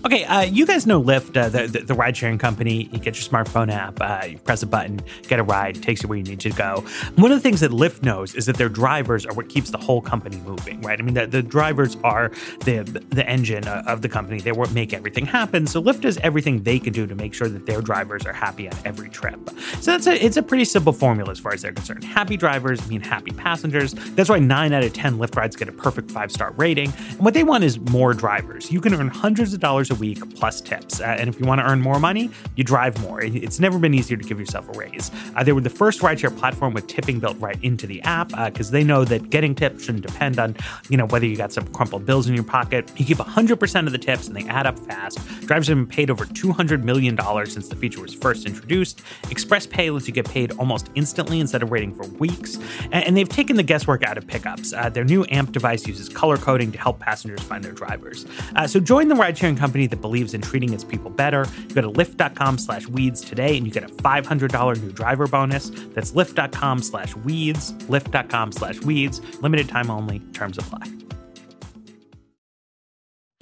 [0.03, 2.89] Okay, uh, you guys know Lyft, uh, the, the, the ride sharing company.
[2.91, 6.09] You get your smartphone app, uh, you press a button, get a ride, takes you
[6.09, 6.83] where you need to go.
[7.17, 9.77] One of the things that Lyft knows is that their drivers are what keeps the
[9.77, 10.99] whole company moving, right?
[10.99, 12.29] I mean, the, the drivers are
[12.65, 14.41] the the engine uh, of the company.
[14.41, 15.67] They what make everything happen.
[15.67, 18.67] So Lyft does everything they can do to make sure that their drivers are happy
[18.67, 19.39] on every trip.
[19.81, 22.03] So that's a it's a pretty simple formula as far as they're concerned.
[22.03, 23.93] Happy drivers mean happy passengers.
[24.15, 26.91] That's why nine out of ten Lyft rides get a perfect five star rating.
[27.09, 28.71] And what they want is more drivers.
[28.71, 30.99] You can earn hundreds of dollars a week plus tips.
[30.99, 33.21] Uh, and if you want to earn more money, you drive more.
[33.21, 35.11] It's never been easier to give yourself a raise.
[35.35, 38.69] Uh, they were the first rideshare platform with tipping built right into the app because
[38.69, 40.55] uh, they know that getting tips shouldn't depend on,
[40.89, 42.91] you know, whether you got some crumpled bills in your pocket.
[42.97, 45.19] You keep 100% of the tips and they add up fast.
[45.41, 49.01] Drivers have been paid over $200 million since the feature was first introduced.
[49.29, 52.57] Express Pay lets you get paid almost instantly instead of waiting for weeks.
[52.91, 54.73] And, and they've taken the guesswork out of pickups.
[54.73, 58.25] Uh, their new AMP device uses color coding to help passengers find their drivers.
[58.55, 61.45] Uh, so join the ride sharing company that believes believes in treating its people better.
[61.73, 65.69] Go to lyft.com slash weeds today and you get a $500 new driver bonus.
[65.93, 69.21] That's lyft.com slash weeds, lyft.com slash weeds.
[69.41, 70.19] Limited time only.
[70.33, 70.87] Terms apply.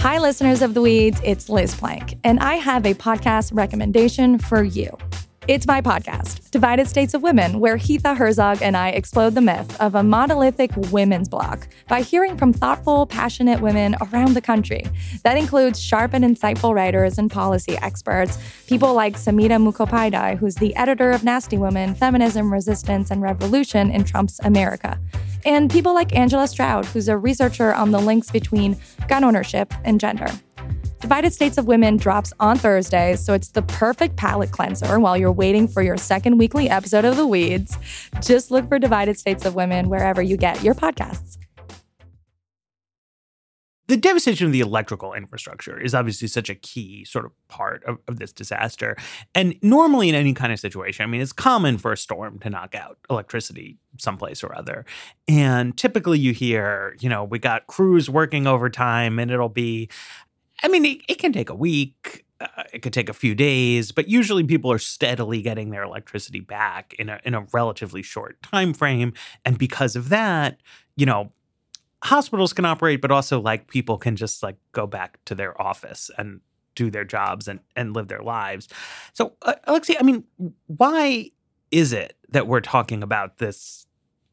[0.02, 1.20] Hi, listeners of The Weeds.
[1.26, 4.98] It's Liz Plank, and I have a podcast recommendation for you.
[5.48, 9.80] It's my podcast, Divided States of Women, where Hitha Herzog and I explode the myth
[9.82, 14.86] of a monolithic women's bloc by hearing from thoughtful, passionate women around the country.
[15.24, 20.76] That includes sharp and insightful writers and policy experts, people like Samhita Mukhopadhyay, who's the
[20.76, 25.00] editor of Nasty Women, Feminism, Resistance, and Revolution in Trump's America,
[25.46, 30.00] and people like Angela Stroud, who's a researcher on the links between gun ownership and
[30.00, 30.28] gender.
[31.00, 35.32] Divided States of Women drops on Thursday, so it's the perfect palate cleanser while you're
[35.32, 37.78] waiting for your second weekly episode of The Weeds.
[38.22, 41.38] Just look for Divided States of Women wherever you get your podcasts.
[43.90, 47.98] The devastation of the electrical infrastructure is obviously such a key sort of part of,
[48.08, 48.96] of, this disaster.
[49.34, 52.52] And normally, in any kind of situation, I mean, it's common for a storm to
[52.52, 54.86] knock out electricity someplace or other.
[55.28, 59.90] And typically, you hear, you know, we got crews working overtime and it'll be
[60.64, 62.26] I mean, it, it can take a week.
[62.42, 66.40] Uh, it could take a few days, but usually people are steadily getting their electricity
[66.40, 69.14] back in a in a relatively short time frame,
[69.46, 70.62] and because of that,
[70.96, 71.32] you know,
[72.04, 76.10] hospitals can operate, but also like people can just like go back to their office
[76.18, 76.40] and
[76.76, 78.70] do their jobs and and live their lives.
[79.14, 80.24] So, uh, Alexia, I mean,
[80.68, 81.32] why
[81.72, 83.86] is it that we're talking about this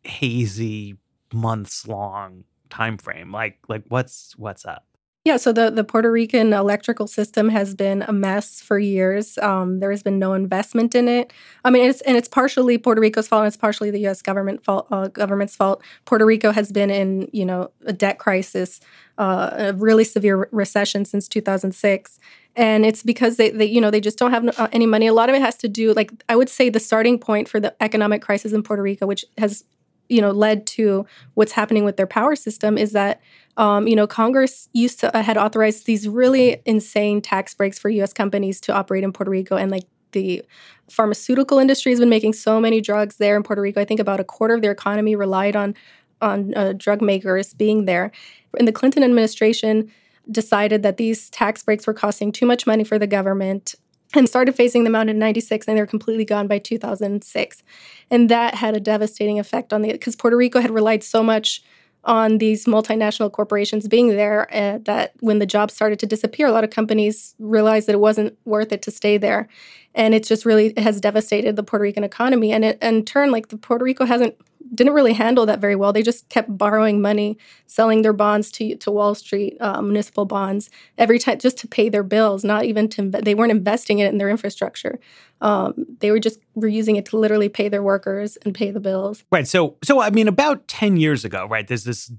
[0.04, 0.96] hazy
[1.32, 3.32] months long time frame?
[3.32, 4.86] Like, like what's what's up?
[5.26, 9.38] Yeah, so the, the Puerto Rican electrical system has been a mess for years.
[9.38, 11.32] Um, there has been no investment in it.
[11.64, 14.22] I mean, it's and it's partially Puerto Rico's fault, and it's partially the U.S.
[14.22, 14.86] government fault.
[14.88, 15.82] Uh, government's fault.
[16.04, 18.78] Puerto Rico has been in you know a debt crisis,
[19.18, 22.20] uh, a really severe recession since 2006,
[22.54, 25.08] and it's because they, they you know they just don't have uh, any money.
[25.08, 27.58] A lot of it has to do like I would say the starting point for
[27.58, 29.64] the economic crisis in Puerto Rico, which has
[30.08, 33.20] you know led to what's happening with their power system, is that
[33.56, 37.88] um, you know, Congress used to uh, had authorized these really insane tax breaks for
[37.88, 38.12] U.S.
[38.12, 40.42] companies to operate in Puerto Rico, and like the
[40.90, 43.80] pharmaceutical industry has been making so many drugs there in Puerto Rico.
[43.80, 45.74] I think about a quarter of their economy relied on
[46.20, 48.10] on uh, drug makers being there.
[48.58, 49.90] In the Clinton administration,
[50.30, 53.74] decided that these tax breaks were costing too much money for the government
[54.14, 57.62] and started phasing them out in 96 and they were completely gone by 2006
[58.10, 61.62] and that had a devastating effect on the because puerto rico had relied so much
[62.06, 66.52] on these multinational corporations being there uh, that when the jobs started to disappear, a
[66.52, 69.48] lot of companies realized that it wasn't worth it to stay there.
[69.94, 72.52] And it's just really it has devastated the Puerto Rican economy.
[72.52, 74.36] And it, in turn, like the Puerto Rico hasn't
[74.74, 75.92] didn't really handle that very well.
[75.92, 80.70] They just kept borrowing money, selling their bonds to to Wall Street, uh, municipal bonds,
[80.98, 82.44] every time just to pay their bills.
[82.44, 84.98] Not even to they weren't investing it in their infrastructure.
[85.40, 88.80] Um, they were just were using it to literally pay their workers and pay the
[88.80, 89.24] bills.
[89.30, 89.46] Right.
[89.46, 91.66] So so I mean, about ten years ago, right?
[91.66, 92.12] There's this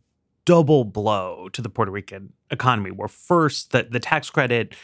[0.45, 4.75] double blow to the Puerto Rican economy, where first the the tax credit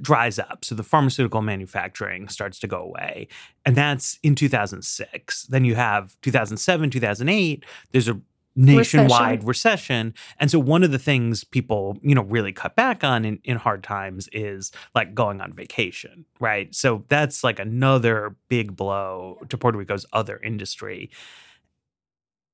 [0.00, 0.64] dries up.
[0.64, 3.28] So the pharmaceutical manufacturing starts to go away.
[3.64, 5.44] And that's in 2006.
[5.44, 7.64] Then you have 2007, 2008.
[7.92, 8.20] There's a
[8.56, 9.46] nationwide recession.
[9.46, 10.14] recession.
[10.38, 13.56] And so one of the things people, you know, really cut back on in, in
[13.56, 16.74] hard times is like going on vacation, right?
[16.74, 21.10] So that's like another big blow to Puerto Rico's other industry.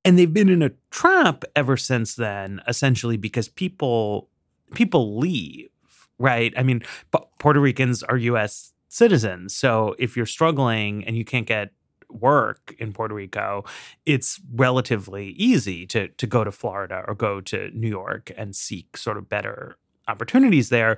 [0.03, 4.29] And they've been in a trap ever since then, essentially because people
[4.73, 5.69] people leave
[6.19, 6.53] right?
[6.57, 6.81] I mean,
[7.39, 8.73] Puerto Ricans are U.S.
[8.89, 11.71] citizens, so if you're struggling and you can't get
[12.09, 13.63] work in Puerto Rico,
[14.05, 18.95] it's relatively easy to to go to Florida or go to New York and seek
[18.97, 20.97] sort of better opportunities there.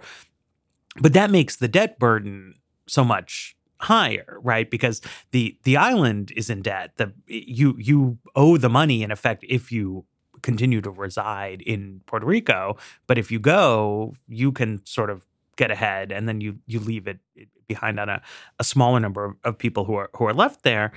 [1.02, 2.56] but that makes the debt burden
[2.88, 4.70] so much higher, right?
[4.70, 5.02] Because
[5.32, 6.92] the the island is in debt.
[6.98, 10.06] The you you owe the money in effect if you
[10.42, 15.72] continue to reside in Puerto Rico, but if you go, you can sort of get
[15.72, 18.22] ahead and then you you leave it eh, behind on a,
[18.60, 20.92] a smaller number of, of people who are who are left there.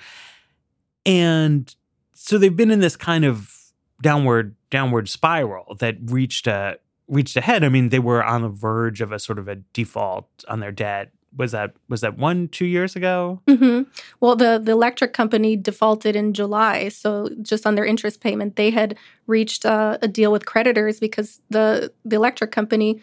[1.07, 1.74] And
[2.14, 3.50] so they've been in this kind of
[4.03, 7.64] downward downward spiral that reached a reached a head.
[7.64, 10.72] I mean, they were on the verge of a sort of a default on their
[10.72, 11.11] debt.
[11.37, 13.40] Was that was that one two years ago?
[13.47, 13.83] Mm-hmm.
[14.21, 18.71] Well, the the electric company defaulted in July, so just on their interest payment, they
[18.71, 23.01] had reached uh, a deal with creditors because the the electric company.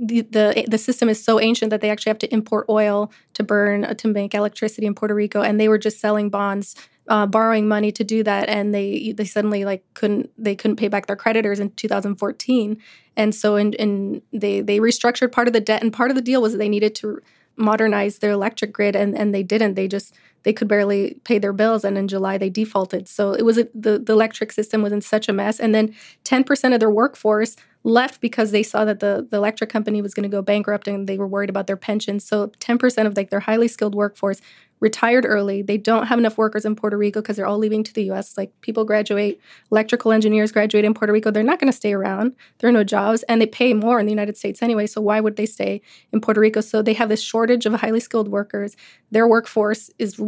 [0.00, 3.42] The, the the system is so ancient that they actually have to import oil to
[3.42, 6.76] burn uh, to make electricity in Puerto Rico, and they were just selling bonds
[7.08, 10.88] uh, borrowing money to do that, and they they suddenly like couldn't they couldn't pay
[10.88, 12.80] back their creditors in 2014,
[13.16, 16.22] and so in, in they they restructured part of the debt, and part of the
[16.22, 17.20] deal was that they needed to
[17.58, 19.74] modernize their electric grid, and and they didn't.
[19.74, 23.08] They just they could barely pay their bills, and in July they defaulted.
[23.08, 25.94] So it was a, the the electric system was in such a mess, and then
[26.24, 27.56] 10% of their workforce
[27.88, 31.08] left because they saw that the, the electric company was going to go bankrupt and
[31.08, 32.24] they were worried about their pensions.
[32.24, 34.40] So 10% of like their highly skilled workforce
[34.80, 35.62] retired early.
[35.62, 38.36] They don't have enough workers in Puerto Rico because they're all leaving to the US.
[38.36, 39.40] Like people graduate,
[39.72, 41.30] electrical engineers graduate in Puerto Rico.
[41.30, 42.36] They're not going to stay around.
[42.58, 44.86] There are no jobs and they pay more in the United States anyway.
[44.86, 45.80] So why would they stay
[46.12, 46.60] in Puerto Rico?
[46.60, 48.76] So they have this shortage of highly skilled workers.
[49.10, 50.20] Their workforce is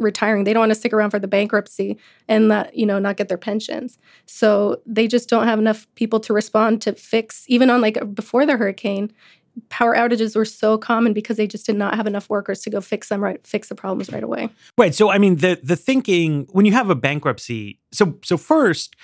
[0.00, 0.44] retiring.
[0.44, 3.28] They don't want to stick around for the bankruptcy and not, you know, not get
[3.28, 3.98] their pensions.
[4.26, 8.46] So they just don't have enough people to respond to fix even on like before
[8.46, 9.12] the hurricane,
[9.68, 12.80] power outages were so common because they just did not have enough workers to go
[12.80, 14.48] fix them right fix the problems right away.
[14.78, 14.94] Right.
[14.94, 18.96] So I mean the the thinking when you have a bankruptcy, so so first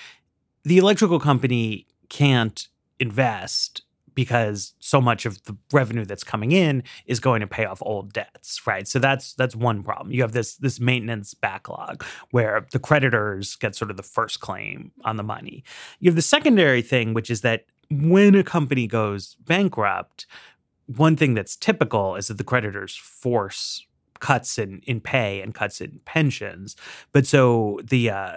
[0.64, 3.82] the electrical company can't invest
[4.16, 8.12] because so much of the revenue that's coming in is going to pay off old
[8.12, 8.88] debts, right?
[8.88, 10.10] So that's that's one problem.
[10.10, 12.02] You have this this maintenance backlog
[12.32, 15.62] where the creditors get sort of the first claim on the money.
[16.00, 20.26] You have the secondary thing which is that when a company goes bankrupt,
[20.86, 23.86] one thing that's typical is that the creditors force
[24.18, 26.74] cuts in, in pay and cuts in pensions.
[27.12, 28.36] But so the uh,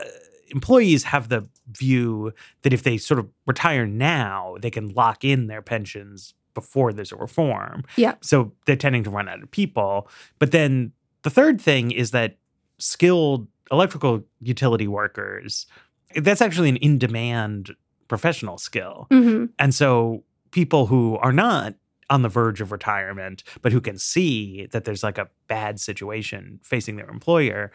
[0.52, 2.34] employees have the view
[2.64, 7.12] that if they sort of retire now, they can lock in their pensions before there's
[7.12, 7.84] a reform.
[7.96, 8.16] Yeah.
[8.22, 10.10] So they're tending to run out of people.
[10.40, 12.38] But then the third thing is that
[12.80, 15.68] skilled electrical utility workers,
[16.16, 17.76] that's actually an in demand
[18.08, 19.08] professional skill.
[19.12, 19.46] Mm-hmm.
[19.60, 21.76] And so people who are not
[22.10, 26.60] on the verge of retirement, but who can see that there's like a bad situation
[26.64, 27.72] facing their employer,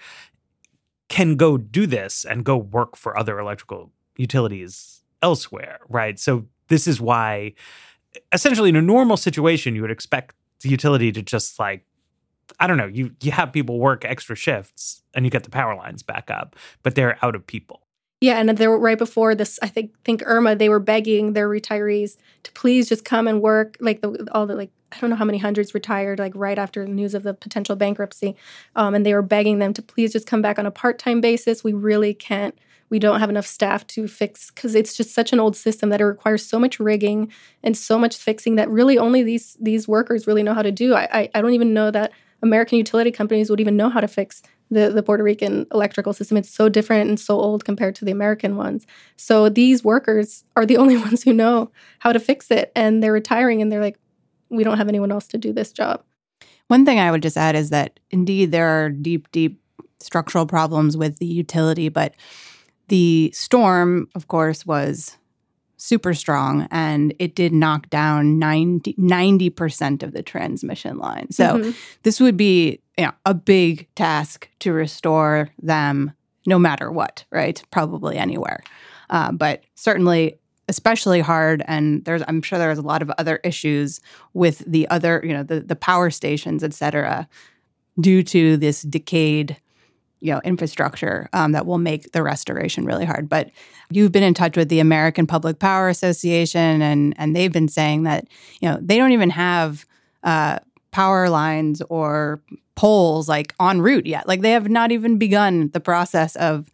[1.15, 6.19] can go do this and go work for other electrical utilities elsewhere, right?
[6.19, 7.55] So this is why
[8.33, 11.87] essentially in a normal situation you would expect the utility to just like
[12.59, 15.77] I don't know, you you have people work extra shifts and you get the power
[15.77, 17.83] lines back up, but they're out of people.
[18.21, 19.61] Yeah, and they were right before this.
[19.63, 20.57] I think think Irma.
[20.57, 23.77] They were begging their retirees to please just come and work.
[23.79, 26.85] Like the all the like I don't know how many hundreds retired like right after
[26.85, 28.37] the news of the potential bankruptcy,
[28.77, 31.21] um, and they were begging them to please just come back on a part time
[31.21, 31.65] basis.
[31.65, 32.57] We really can't.
[32.91, 36.01] We don't have enough staff to fix because it's just such an old system that
[36.01, 40.27] it requires so much rigging and so much fixing that really only these these workers
[40.27, 40.95] really know how to do.
[40.95, 44.09] I I, I don't even know that American utility companies would even know how to
[44.09, 46.37] fix the, the Puerto Rican electrical system.
[46.37, 48.87] It's so different and so old compared to the American ones.
[49.17, 52.71] So these workers are the only ones who know how to fix it.
[52.77, 53.99] And they're retiring and they're like,
[54.57, 56.03] we don't have anyone else to do this job.
[56.69, 59.61] One thing I would just add is that indeed there are deep, deep
[60.01, 62.15] structural problems with the utility, but
[62.89, 65.17] the storm, of course, was
[65.77, 71.31] super strong and it did knock down 90, percent of the transmission line.
[71.31, 71.71] So mm-hmm.
[72.03, 76.13] this would be you know, a big task to restore them
[76.47, 77.63] no matter what, right?
[77.71, 78.63] Probably anywhere.
[79.11, 80.39] Uh, but certainly
[80.69, 84.01] especially hard and there's i'm sure there's a lot of other issues
[84.33, 87.29] with the other you know the, the power stations et cetera
[88.01, 89.57] due to this decayed
[90.25, 93.29] you know infrastructure um, that will make the restoration really hard.
[93.29, 93.51] But
[93.91, 98.05] you've been in touch with the American Public Power Association, and and they've been saying
[98.05, 98.27] that
[98.61, 99.85] you know they don't even have
[100.23, 100.61] uh,
[100.93, 102.41] power lines or
[102.75, 104.27] poles like en route yet.
[104.27, 106.71] Like they have not even begun the process of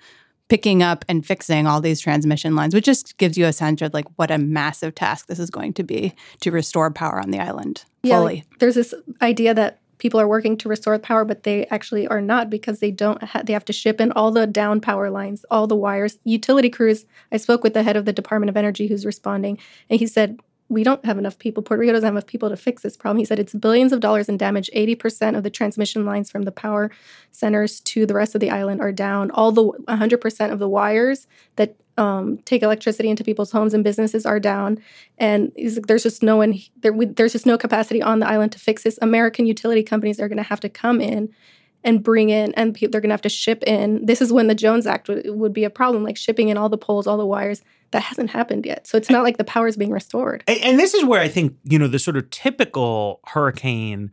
[0.51, 3.95] picking up and fixing all these transmission lines, which just gives you a sense of
[3.95, 7.39] like what a massive task this is going to be to restore power on the
[7.39, 8.35] island yeah, fully.
[8.35, 12.21] Like, there's this idea that people are working to restore power, but they actually are
[12.21, 13.23] not because they don't.
[13.23, 16.19] Ha- they have to ship in all the down power lines, all the wires.
[16.25, 17.07] Utility crews.
[17.31, 19.57] I spoke with the head of the Department of Energy who's responding,
[19.89, 20.41] and he said
[20.71, 21.63] we don't have enough people.
[21.65, 23.19] Puerto Rico doesn't have enough people to fix this problem.
[23.19, 24.71] He said it's billions of dollars in damage.
[24.75, 26.93] 80% of the transmission lines from the power
[27.33, 29.33] centers to the rest of the island are down.
[29.33, 34.25] All the 100% of the wires that um, take electricity into people's homes and businesses
[34.25, 34.79] are down.
[35.19, 35.51] And
[35.89, 38.85] there's just no one, there, we, there's just no capacity on the island to fix
[38.85, 38.97] this.
[39.03, 41.35] American utility companies are going to have to come in
[41.83, 44.05] and bring in, and they're going to have to ship in.
[44.05, 46.69] This is when the Jones Act w- would be a problem, like shipping in all
[46.69, 47.63] the poles, all the wires.
[47.93, 48.87] That hasn't happened yet.
[48.87, 50.45] So it's not like the power is being restored.
[50.47, 54.11] And, and this is where I think, you know, the sort of typical hurricane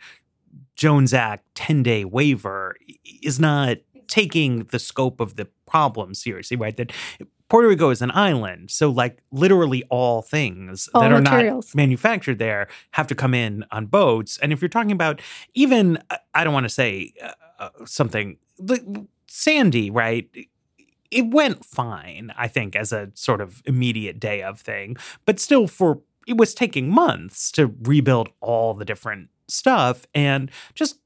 [0.75, 2.75] Jones Act 10 day waiver
[3.21, 6.75] is not taking the scope of the problem seriously, right?
[6.78, 6.91] That
[7.49, 11.67] Puerto Rico is an island, so like literally all things all that are materials.
[11.67, 14.38] not manufactured there have to come in on boats.
[14.41, 15.21] And if you're talking about
[15.53, 15.97] even,
[16.34, 18.84] I don't want to say uh, uh, something like
[19.28, 20.30] Sandy, right?
[21.12, 25.68] It went fine, I think, as a sort of immediate day of thing, but still
[25.68, 30.99] for it was taking months to rebuild all the different stuff and just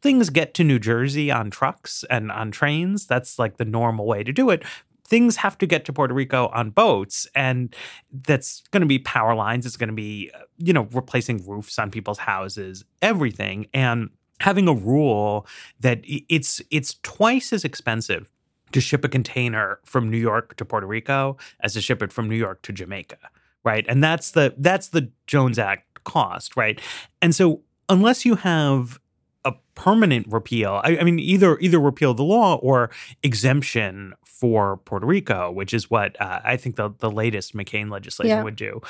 [0.00, 3.04] things get to New Jersey on trucks and on trains.
[3.06, 4.62] That's like the normal way to do it
[5.08, 7.74] things have to get to Puerto Rico on boats, and
[8.12, 9.64] that's going to be power lines.
[9.64, 14.68] It's going to be, uh, you know, replacing roofs on people's houses, everything, and having
[14.68, 15.46] a rule
[15.80, 18.30] that it's it's twice as expensive
[18.72, 22.28] to ship a container from New York to Puerto Rico as to ship it from
[22.28, 23.18] New York to Jamaica,
[23.64, 23.84] right?
[23.88, 26.80] And that's the that's the Jones Act cost, right?
[27.22, 28.98] And so unless you have
[29.44, 30.80] a permanent repeal.
[30.84, 32.90] I, I, mean, either either repeal the law or
[33.22, 38.36] exemption for Puerto Rico, which is what uh, I think the the latest McCain legislation
[38.36, 38.42] Yeah.
[38.42, 38.82] would do.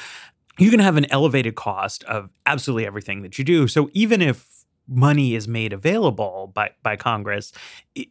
[0.59, 3.69] You can have an elevated cost of absolutely everything that you do.
[3.69, 4.59] So even if
[4.89, 7.53] money is made available by by Congress.
[7.95, 8.09] It,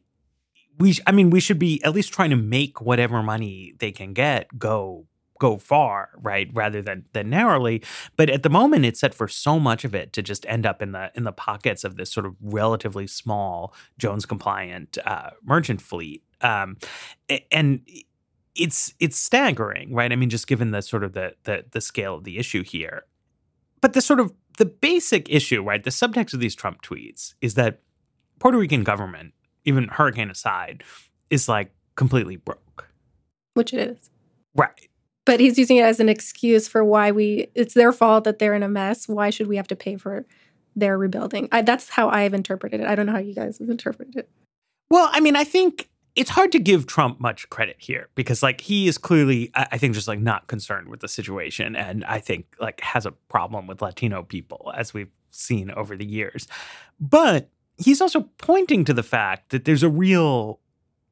[0.78, 4.13] we, I mean, we should be at least trying to make whatever money they can
[4.13, 5.05] get go
[5.39, 7.84] go far, right, rather than than narrowly.
[8.15, 10.82] But at the moment, it's set for so much of it to just end up
[10.82, 15.82] in the in the pockets of this sort of relatively small Jones compliant uh, merchant
[15.82, 16.78] fleet, um,
[17.51, 17.82] and
[18.55, 20.11] it's it's staggering, right?
[20.11, 23.03] I mean, just given the sort of the the the scale of the issue here,
[23.82, 25.84] but the sort of the basic issue, right?
[25.84, 27.82] The subtext of these Trump tweets is that
[28.39, 29.34] Puerto Rican government,
[29.68, 30.84] even hurricane aside,
[31.30, 32.88] is like completely broke,
[33.53, 34.09] which it is.
[34.55, 34.89] right?
[35.26, 38.53] But he's using it as an excuse for why we, it's their fault that they're
[38.53, 39.07] in a mess.
[39.07, 40.26] Why should we have to pay for
[40.76, 41.49] their rebuilding?
[41.51, 42.88] I, that's how I've interpreted it.
[42.88, 44.30] I don't know how you guys have interpreted it.
[44.89, 48.61] Well, I mean, I think it's hard to give Trump much credit here because, like,
[48.61, 52.20] he is clearly, I I think, just like not concerned with the situation, and I
[52.20, 56.47] think like has a problem with Latino people, as we've seen over the years.
[57.01, 60.59] But he's also pointing to the fact that there's a real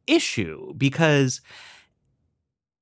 [0.08, 1.42] issue because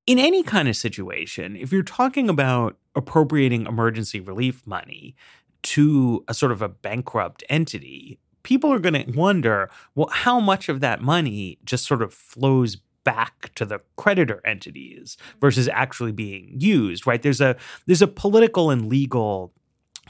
[0.05, 5.15] in any kind of situation, if you're talking about appropriating emergency relief money
[5.63, 10.67] to a sort of a bankrupt entity, people are going to wonder, well, how much
[10.67, 16.53] of that money just sort of flows back to the creditor entities versus actually being
[16.57, 17.21] used, right?
[17.21, 17.55] There's a
[17.85, 19.53] there's a political and legal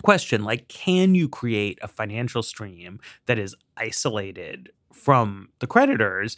[0.01, 6.35] question like can you create a financial stream that is isolated from the creditors?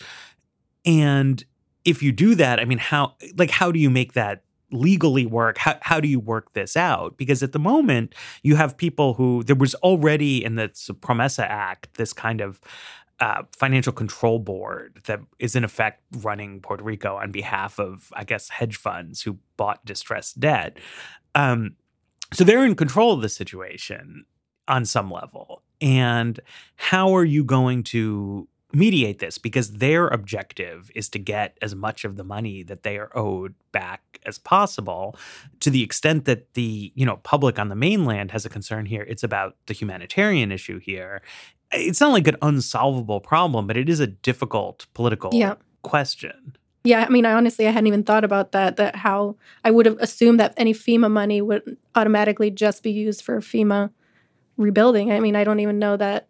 [0.86, 1.43] And
[1.86, 4.41] if you do that i mean how like how do you make that
[4.72, 5.58] legally work?
[5.58, 7.18] How, how do you work this out?
[7.18, 10.70] Because at the moment you have people who there was already in the
[11.01, 12.60] promesa act this kind of
[13.20, 18.26] uh, financial control board that is in effect running puerto rico on behalf of i
[18.26, 20.78] guess hedge funds who bought distressed debt.
[21.34, 21.76] Um,
[22.34, 24.26] so they're in control of the situation
[24.67, 25.61] on some level.
[25.82, 26.39] And
[26.76, 29.38] how are you going to mediate this?
[29.38, 33.53] Because their objective is to get as much of the money that they are owed
[33.71, 35.17] back as possible
[35.59, 39.03] to the extent that the you know public on the mainland has a concern here.
[39.03, 41.21] It's about the humanitarian issue here.
[41.71, 45.55] It's not like an unsolvable problem but it is a difficult political Yeah.
[45.84, 46.55] question
[46.86, 48.77] Yeah, I mean, I honestly I hadn't even thought about that.
[48.77, 53.23] That how I would have assumed that any FEMA money would automatically just be used
[53.23, 53.89] for FEMA
[54.55, 55.11] rebuilding.
[55.11, 56.27] I mean, I don't even know that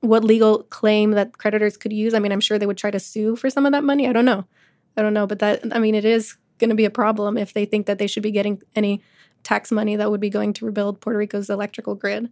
[0.00, 2.14] what legal claim that creditors could use.
[2.14, 4.08] I mean, I'm sure they would try to sue for some of that money.
[4.08, 4.44] I don't know.
[4.96, 7.52] I don't know, but that I mean, it is going to be a problem if
[7.52, 9.02] they think that they should be getting any
[9.42, 12.30] tax money that would be going to rebuild Puerto Rico's electrical grid.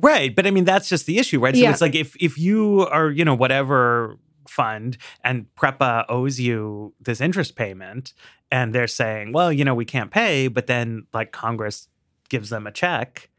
[0.00, 1.54] Right, but I mean that's just the issue, right?
[1.54, 1.70] So Yeah.
[1.70, 4.18] it's like if if you are, you know, whatever
[4.52, 8.12] fund and PREPA owes you this interest payment
[8.50, 11.88] and they're saying, well, you know, we can't pay, but then like Congress
[12.28, 13.30] gives them a check,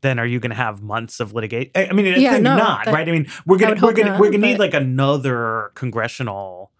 [0.00, 1.70] then are you going to have months of litigation?
[1.76, 3.08] I mean, I Yeah, no, not, that- right?
[3.08, 6.72] I mean, we're going to we're going to we're going to need like another congressional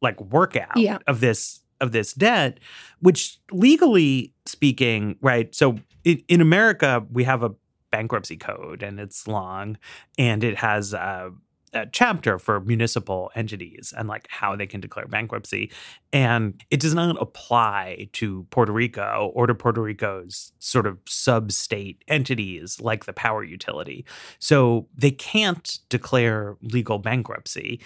[0.00, 0.98] like workout Yeah.
[1.06, 2.58] of this of this debt,
[3.00, 5.54] which legally speaking, right?
[5.54, 7.50] So in, in America, we have a
[7.92, 9.78] bankruptcy code and it's long
[10.18, 11.32] and it has a,
[11.72, 15.70] a, chapter for municipal entities and like how they can declare bankruptcy.
[16.12, 21.52] And it does not apply to Puerto Rico or to Puerto Rico's sort of sub
[21.52, 24.04] state entities like the power utility.
[24.38, 27.80] So they can't declare legal bankruptcy.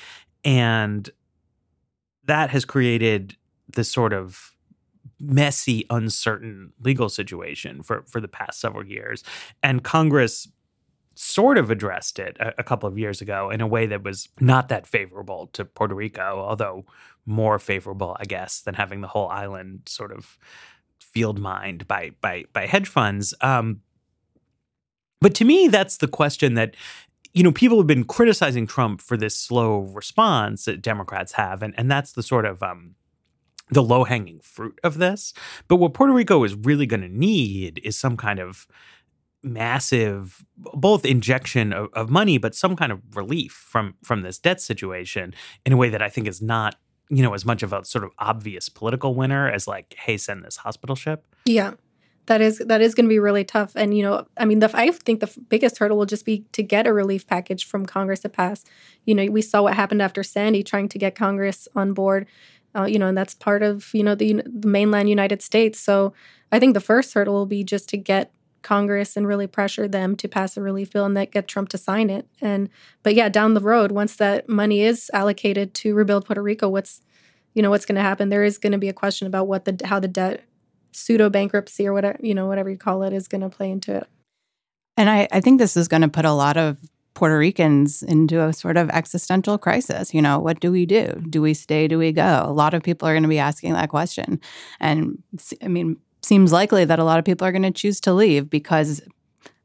[0.44, 1.10] And
[2.24, 3.36] that has created
[3.68, 4.52] this sort of
[5.18, 9.22] messy, uncertain legal situation for, for the past several years.
[9.62, 10.48] And Congress
[11.14, 14.28] sort of addressed it a, a, couple of years ago in a way that was
[14.40, 16.84] not that favorable to Puerto Rico, although
[17.26, 20.38] more favorable, I guess, than having the whole island sort of
[21.00, 23.34] field mined by by by hedge funds.
[23.40, 23.80] Um,
[25.20, 26.74] but to me, that's the question that
[27.32, 31.74] you know people have been criticizing Trump for this slow response that Democrats have, and
[31.76, 32.94] and that's the sort of um,
[33.70, 35.32] the low hanging fruit of this.
[35.68, 38.66] But what Puerto Rico is really going to need is some kind of
[39.42, 44.60] massive both injection of, of, money but some kind of relief from from this debt
[44.60, 45.34] situation
[45.64, 46.76] in a way that i think is not
[47.10, 50.44] you know as much of a sort of obvious political winner as like hey send
[50.44, 51.24] this hospital ship.
[51.44, 51.72] Yeah.
[52.26, 53.72] That is that is going to be really tough.
[53.74, 56.62] And you know i mean the i think the biggest hurdle will just be to
[56.62, 58.64] get a relief package from congress to pass.
[59.04, 62.26] You know we saw what happened after sandy trying to get congress on board
[62.76, 65.80] uh, you know, and that's part of you know the, the mainland United States.
[65.80, 66.12] So
[66.52, 68.32] I think the first hurdle will be just to get
[68.62, 71.78] Congress and really pressure them to pass a relief bill and that get Trump to
[71.78, 72.26] sign it.
[72.40, 72.68] And
[73.02, 77.00] but yeah, down the road, once that money is allocated to rebuild Puerto Rico, what's
[77.54, 78.28] you know what's going to happen?
[78.28, 80.44] There is going to be a question about what the how the debt
[80.92, 83.94] pseudo bankruptcy or whatever you know whatever you call it is going to play into
[83.96, 84.06] it.
[84.96, 86.76] And I, I think this is going to put a lot of
[87.14, 90.14] Puerto Ricans into a sort of existential crisis.
[90.14, 91.22] You know, what do we do?
[91.28, 91.88] Do we stay?
[91.88, 92.44] Do we go?
[92.46, 94.40] A lot of people are going to be asking that question.
[94.78, 95.22] And
[95.62, 98.50] I mean, seems likely that a lot of people are going to choose to leave
[98.50, 99.02] because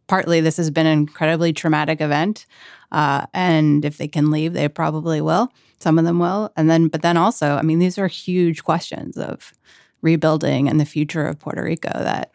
[0.08, 2.46] partly this has been an incredibly traumatic event.
[2.92, 5.52] Uh, and if they can leave, they probably will.
[5.80, 6.52] Some of them will.
[6.56, 9.54] And then, but then also, I mean, these are huge questions of
[10.02, 12.32] rebuilding and the future of Puerto Rico that.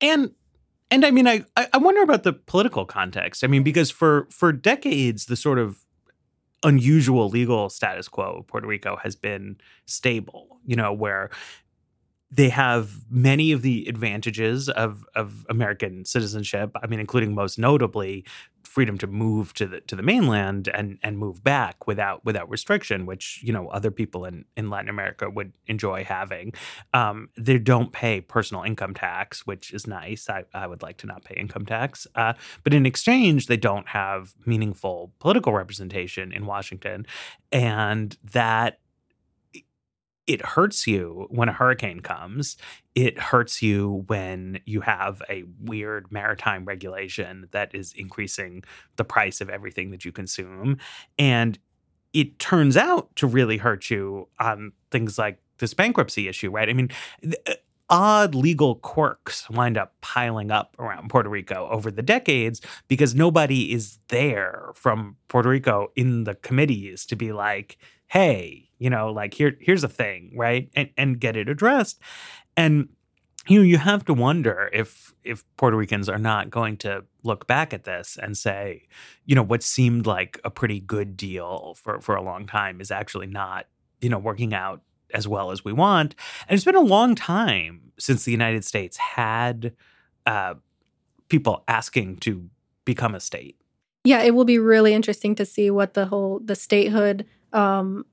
[0.00, 0.30] And
[0.90, 3.42] and I mean, I I wonder about the political context.
[3.42, 5.78] I mean, because for for decades, the sort of
[6.62, 9.56] unusual legal status quo of Puerto Rico has been
[9.86, 10.58] stable.
[10.66, 11.30] You know, where
[12.34, 16.70] they have many of the advantages of of American citizenship.
[16.82, 18.24] I mean, including most notably
[18.64, 23.06] freedom to move to the to the mainland and and move back without without restriction,
[23.06, 26.52] which you know other people in in Latin America would enjoy having.
[26.92, 30.28] Um, they don't pay personal income tax, which is nice.
[30.28, 32.32] I, I would like to not pay income tax, uh,
[32.64, 37.06] but in exchange, they don't have meaningful political representation in Washington,
[37.52, 38.80] and that
[40.26, 42.56] it hurts you when a hurricane comes.
[42.94, 48.64] It hurts you when you have a weird maritime regulation that is increasing
[48.96, 50.78] the price of everything that you consume.
[51.18, 51.58] And
[52.14, 56.68] it turns out to really hurt you on things like this bankruptcy issue, right?
[56.70, 56.88] I mean,
[57.46, 57.54] uh,
[57.90, 63.72] odd legal quirks wind up piling up around Puerto Rico over the decades because nobody
[63.72, 69.32] is there from Puerto Rico in the committees to be like, hey, you know, like
[69.32, 70.68] here here's a thing, right?
[70.74, 71.98] And and get it addressed.
[72.54, 72.90] And
[73.48, 77.46] you know, you have to wonder if if Puerto Ricans are not going to look
[77.46, 78.86] back at this and say,
[79.24, 82.90] you know, what seemed like a pretty good deal for for a long time is
[82.90, 83.68] actually not,
[84.02, 84.82] you know, working out
[85.14, 86.14] as well as we want.
[86.46, 89.72] And it's been a long time since the United States had
[90.26, 90.54] uh,
[91.30, 92.50] people asking to
[92.84, 93.56] become a state.
[94.04, 97.24] Yeah, it will be really interesting to see what the whole the statehood
[97.54, 98.04] um,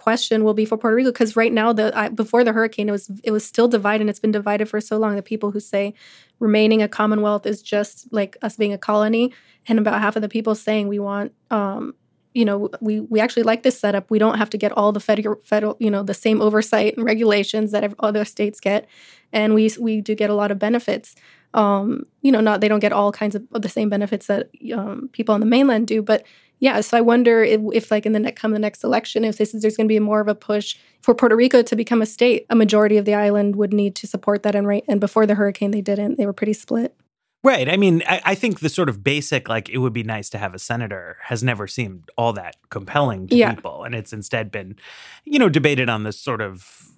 [0.00, 2.92] question will be for Puerto Rico because right now the I, before the hurricane it
[2.92, 5.60] was it was still divided and it's been divided for so long the people who
[5.60, 5.92] say
[6.38, 9.32] remaining a commonwealth is just like us being a colony
[9.68, 11.94] and about half of the people saying we want um,
[12.32, 14.10] you know we we actually like this setup.
[14.10, 17.04] We don't have to get all the federal federal you know the same oversight and
[17.04, 18.86] regulations that other states get
[19.32, 21.14] and we we do get a lot of benefits.
[21.52, 25.10] Um, you know not they don't get all kinds of, the same benefits that um,
[25.12, 26.24] people on the mainland do but
[26.60, 29.38] yeah, so I wonder if, if like in the next come the next election, if
[29.38, 32.02] this is there's going to be more of a push for Puerto Rico to become
[32.02, 32.46] a state.
[32.50, 35.34] A majority of the island would need to support that, and right, and before the
[35.34, 36.16] hurricane, they didn't.
[36.16, 36.94] They were pretty split.
[37.42, 37.70] Right.
[37.70, 40.38] I mean, I, I, think the sort of basic, like, it would be nice to
[40.38, 43.54] have a senator has never seemed all that compelling to yeah.
[43.54, 43.82] people.
[43.84, 44.76] And it's instead been,
[45.24, 46.89] you know, debated on this sort of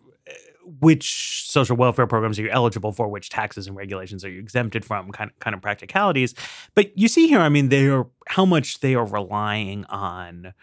[0.64, 4.84] which social welfare programs are you eligible for, which taxes and regulations are you exempted
[4.84, 6.34] from, kind of kind of practicalities.
[6.74, 10.54] But you see here, I mean, they are how much they are relying on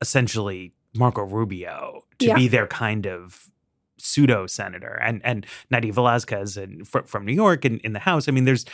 [0.00, 2.34] essentially Marco Rubio to yeah.
[2.34, 3.50] be their kind of
[3.98, 8.28] pseudo senator and and Nydia Velazquez and fr- from New York and in the House.
[8.28, 8.64] I mean, there's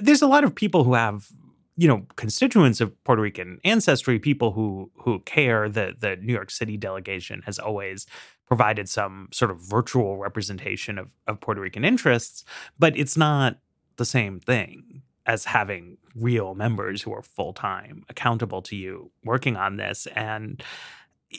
[0.00, 1.28] there's a lot of people who have
[1.76, 5.68] you know constituents of Puerto Rican ancestry, people who who care.
[5.68, 8.06] The the New York City delegation has always
[8.50, 12.44] provided some sort of virtual representation of, of Puerto Rican interests,
[12.80, 13.58] but it's not
[13.94, 19.56] the same thing as having real members who are full time accountable to you working
[19.56, 20.08] on this.
[20.16, 20.60] And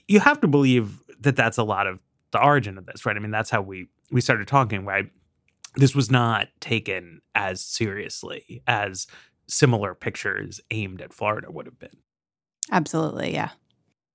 [0.07, 1.99] you have to believe that that's a lot of
[2.31, 3.17] the origin of this, right?
[3.17, 5.11] I mean, that's how we we started talking, right?
[5.75, 9.05] This was not taken as seriously as
[9.49, 11.97] similar pictures aimed at Florida would have been.
[12.71, 13.49] Absolutely, yeah.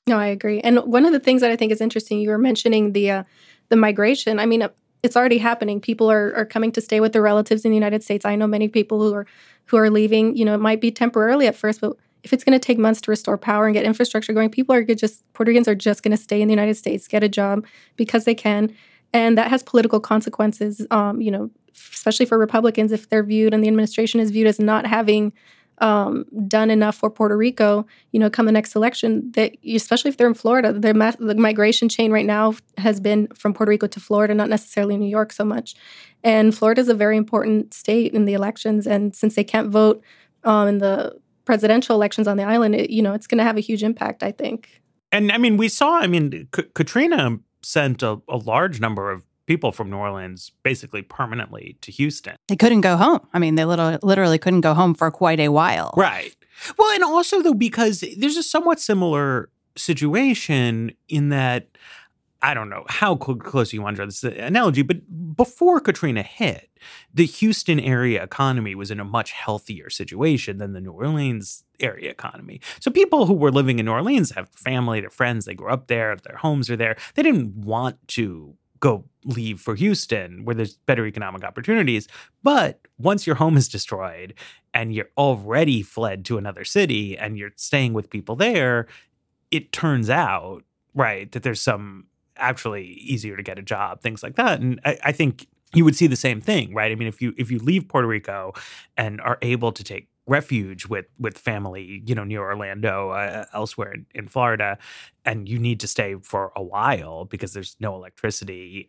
[0.08, 0.60] No, I agree.
[0.60, 3.24] And one of the things that I think is interesting, you were mentioning the uh,
[3.70, 4.38] the migration.
[4.38, 4.66] I mean,
[5.02, 5.80] it's already happening.
[5.80, 8.24] People are are coming to stay with their relatives in the United States.
[8.24, 9.26] I know many people who are
[9.66, 10.36] who are leaving.
[10.36, 13.00] You know, it might be temporarily at first, but if it's going to take months
[13.02, 16.16] to restore power and get infrastructure going, people are just Puerto Ricans are just going
[16.16, 18.72] to stay in the United States, get a job because they can,
[19.12, 20.86] and that has political consequences.
[20.92, 21.50] Um, you know,
[21.92, 25.32] especially for Republicans, if they're viewed and the administration is viewed as not having
[25.78, 30.16] um, done enough for Puerto Rico, you know, come the next election, that especially if
[30.16, 33.86] they're in Florida, the, ma- the migration chain right now has been from Puerto Rico
[33.86, 35.74] to Florida, not necessarily New York so much.
[36.24, 40.02] And Florida is a very important state in the elections, and since they can't vote
[40.44, 43.56] um, in the presidential elections on the island, it, you know, it's going to have
[43.56, 44.82] a huge impact, I think.
[45.12, 45.98] And I mean, we saw.
[45.98, 51.02] I mean, K- Katrina sent a, a large number of people from New Orleans basically
[51.02, 52.36] permanently to Houston.
[52.48, 53.20] They couldn't go home.
[53.32, 55.94] I mean, they literally, literally couldn't go home for quite a while.
[55.96, 56.34] Right.
[56.78, 61.68] Well, and also though because there's a somewhat similar situation in that
[62.42, 66.70] I don't know how close you want to draw this analogy, but before Katrina hit,
[67.12, 72.10] the Houston area economy was in a much healthier situation than the New Orleans area
[72.10, 72.60] economy.
[72.78, 75.88] So people who were living in New Orleans have family, their friends, they grew up
[75.88, 76.96] there, their homes are there.
[77.14, 82.08] They didn't want to go leave for Houston where there's better economic opportunities.
[82.42, 84.34] But once your home is destroyed
[84.72, 88.86] and you're already fled to another city and you're staying with people there,
[89.50, 90.62] it turns out,
[90.94, 92.06] right, that there's some
[92.36, 94.60] actually easier to get a job, things like that.
[94.60, 96.92] And I, I think you would see the same thing, right?
[96.92, 98.52] I mean, if you if you leave Puerto Rico
[98.96, 103.92] and are able to take refuge with with family, you know, near Orlando, uh, elsewhere
[103.92, 104.78] in, in, Florida,
[105.24, 108.88] and you need to stay for a while because there's no electricity,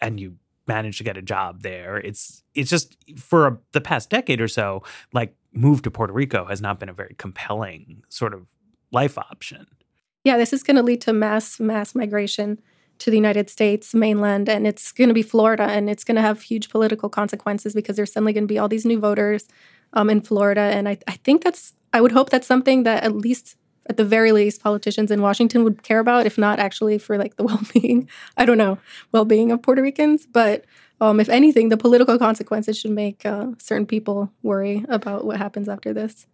[0.00, 1.96] and you manage to get a job there.
[1.96, 6.44] It's it's just for a, the past decade or so, like move to Puerto Rico
[6.44, 8.46] has not been a very compelling sort of
[8.92, 9.66] life option.
[10.24, 12.60] Yeah, this is going to lead to mass mass migration
[12.98, 16.22] to the United States mainland, and it's going to be Florida, and it's going to
[16.22, 19.48] have huge political consequences because there's suddenly going to be all these new voters
[19.96, 20.60] um, in Florida.
[20.60, 23.56] And I, I think that's, I would hope that's something that at least,
[23.88, 27.36] at the very least, politicians in Washington would care about, if not actually for like
[27.36, 28.78] the well being, I don't know,
[29.10, 30.26] well being of Puerto Ricans.
[30.26, 30.66] But
[31.00, 35.68] um, if anything, the political consequences should make uh, certain people worry about what happens
[35.68, 36.26] after this.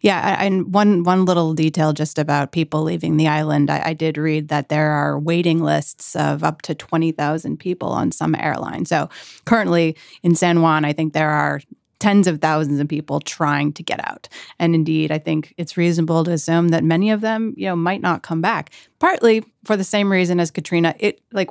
[0.00, 3.68] Yeah, and one one little detail just about people leaving the island.
[3.68, 7.88] I, I did read that there are waiting lists of up to twenty thousand people
[7.88, 8.88] on some airlines.
[8.88, 9.10] So
[9.44, 11.60] currently in San Juan, I think there are
[12.00, 14.28] tens of thousands of people trying to get out.
[14.58, 18.00] And indeed, I think it's reasonable to assume that many of them, you know, might
[18.00, 18.70] not come back.
[18.98, 21.50] Partly for the same reason as Katrina, it like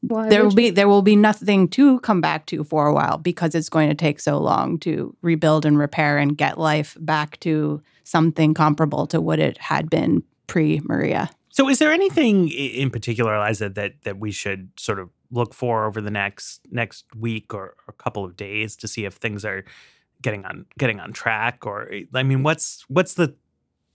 [0.00, 3.18] Why there will be there will be nothing to come back to for a while
[3.18, 7.38] because it's going to take so long to rebuild and repair and get life back
[7.40, 11.30] to something comparable to what it had been pre Maria.
[11.50, 15.86] So, is there anything in particular, Eliza, that that we should sort of look for
[15.86, 19.64] over the next next week or, a couple of days to see if things are
[20.22, 21.66] getting on getting on track?
[21.66, 23.34] Or, I mean, what's what's the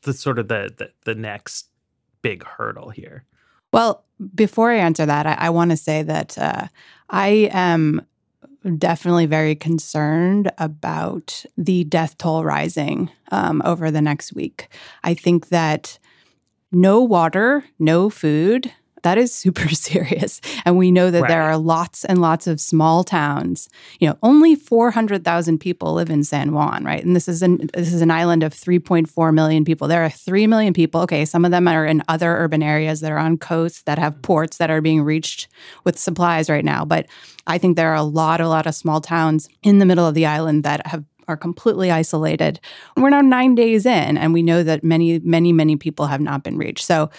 [0.03, 1.69] the sort of the the, the next
[2.21, 3.25] big hurdle here?
[3.71, 6.67] Well, before I answer that, I, I want to say that uh,
[7.09, 8.05] I am
[8.77, 14.69] definitely very concerned about the death toll rising um, over the next week.
[15.03, 15.97] I think that
[16.71, 18.71] no water, no food.
[19.03, 20.41] That is super serious.
[20.65, 21.27] And we know that right.
[21.29, 23.69] there are lots and lots of small towns.
[23.99, 27.03] You know, only 400,000 people live in San Juan, right?
[27.03, 29.87] And this is an this is an island of 3.4 million people.
[29.87, 31.01] There are 3 million people.
[31.01, 34.13] Okay, some of them are in other urban areas that are on coasts that have
[34.13, 34.21] mm-hmm.
[34.21, 35.47] ports that are being reached
[35.83, 37.07] with supplies right now, but
[37.47, 40.13] I think there are a lot a lot of small towns in the middle of
[40.13, 42.59] the island that have are completely isolated.
[42.97, 46.43] We're now nine days in, and we know that many, many, many people have not
[46.43, 46.83] been reached.
[46.83, 47.11] So,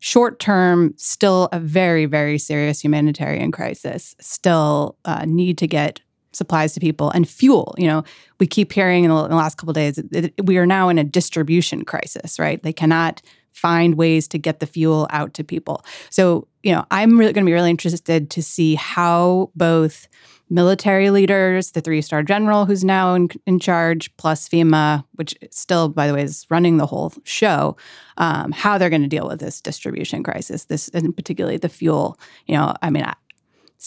[0.00, 4.16] short term, still a very, very serious humanitarian crisis.
[4.20, 6.00] Still uh, need to get
[6.32, 7.74] supplies to people and fuel.
[7.76, 8.04] You know,
[8.38, 10.98] we keep hearing in the, in the last couple days that we are now in
[10.98, 12.62] a distribution crisis, right?
[12.62, 13.22] They cannot
[13.52, 15.84] find ways to get the fuel out to people.
[16.08, 20.08] So, you know, I'm really going to be really interested to see how both
[20.50, 25.88] military leaders, the three star general who's now in, in, charge, plus FEMA, which still,
[25.88, 27.76] by the way, is running the whole show,
[28.18, 32.18] um, how they're going to deal with this distribution crisis, this, and particularly the fuel.
[32.46, 33.04] You know, I mean,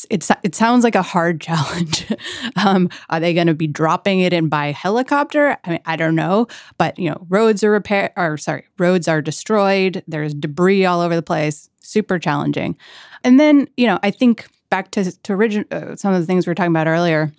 [0.09, 2.11] it, it sounds like a hard challenge.
[2.55, 5.57] um, are they going to be dropping it in by helicopter?
[5.63, 6.47] I mean, I don't know,
[6.77, 10.03] but you know, roads are repair or sorry, roads are destroyed.
[10.07, 11.69] There's debris all over the place.
[11.81, 12.77] Super challenging.
[13.23, 16.47] And then you know, I think back to to origin, uh, some of the things
[16.47, 17.31] we were talking about earlier.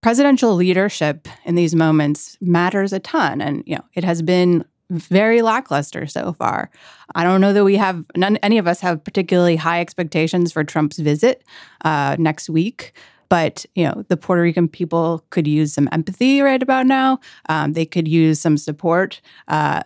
[0.00, 5.42] Presidential leadership in these moments matters a ton, and you know, it has been very
[5.42, 6.70] lackluster so far.
[7.14, 10.64] I don't know that we have none, any of us have particularly high expectations for
[10.64, 11.44] Trump's visit
[11.84, 12.94] uh, next week.
[13.28, 17.20] But you know, the Puerto Rican people could use some empathy right about now.
[17.50, 19.20] Um, they could use some support.
[19.46, 19.82] Uh,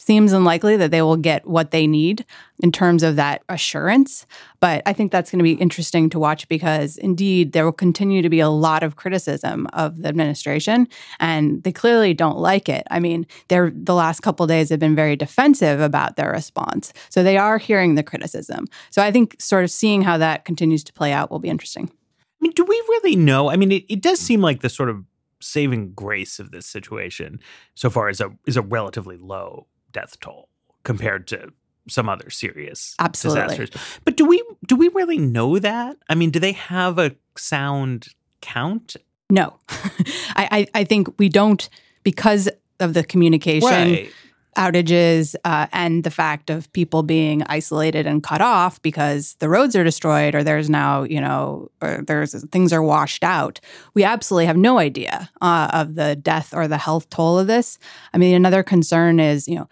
[0.00, 2.24] seems unlikely that they will get what they need
[2.62, 4.26] in terms of that assurance.
[4.58, 8.22] But I think that's going to be interesting to watch because indeed there will continue
[8.22, 10.88] to be a lot of criticism of the administration
[11.18, 12.86] and they clearly don't like it.
[12.90, 16.94] I mean, they're the last couple days have been very defensive about their response.
[17.10, 18.68] So they are hearing the criticism.
[18.88, 21.90] So I think sort of seeing how that continues to play out will be interesting.
[21.90, 23.50] I mean, do we really know?
[23.50, 25.04] I mean, it, it does seem like the sort of
[25.42, 27.40] saving grace of this situation
[27.74, 30.48] so far is a is a relatively low death toll
[30.84, 31.52] compared to
[31.88, 33.56] some other serious Absolutely.
[33.56, 34.00] disasters.
[34.04, 35.96] But do we do we really know that?
[36.08, 38.08] I mean, do they have a sound
[38.40, 38.96] count?
[39.30, 41.68] No, I, I, I think we don't
[42.02, 42.48] because
[42.80, 43.68] of the communication.
[43.68, 44.12] Right
[44.56, 49.76] outages uh, and the fact of people being isolated and cut off because the roads
[49.76, 53.60] are destroyed or there's now you know or there's things are washed out
[53.94, 57.78] we absolutely have no idea uh, of the death or the health toll of this
[58.12, 59.68] i mean another concern is you know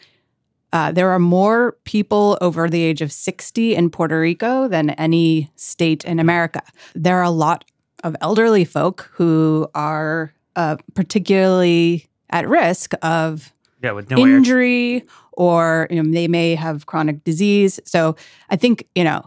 [0.72, 5.50] uh, there are more people over the age of 60 in Puerto Rico than any
[5.56, 6.62] state in America.
[6.94, 7.64] There are a lot
[8.04, 13.52] of elderly folk who are uh, particularly at risk of
[13.82, 17.78] yeah, with no injury or you know, they may have chronic disease.
[17.84, 18.16] So
[18.50, 19.24] I think, you know,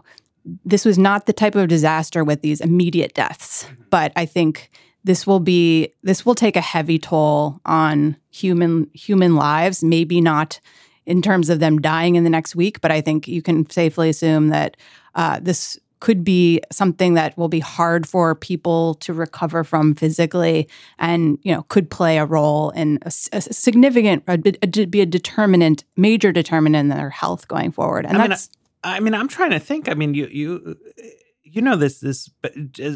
[0.64, 3.82] this was not the type of disaster with these immediate deaths, mm-hmm.
[3.90, 4.70] but I think
[5.04, 10.60] this will be this will take a heavy toll on human human lives, maybe not
[11.06, 14.08] in terms of them dying in the next week, but I think you can safely
[14.08, 14.76] assume that
[15.14, 20.68] uh, this could be something that will be hard for people to recover from physically
[20.98, 24.32] and you know could play a role in a, a significant a,
[24.62, 28.92] a, be a determinant major determinant in their health going forward and I that's mean,
[28.92, 30.76] I, I mean i'm trying to think i mean you you
[31.44, 32.28] you know this this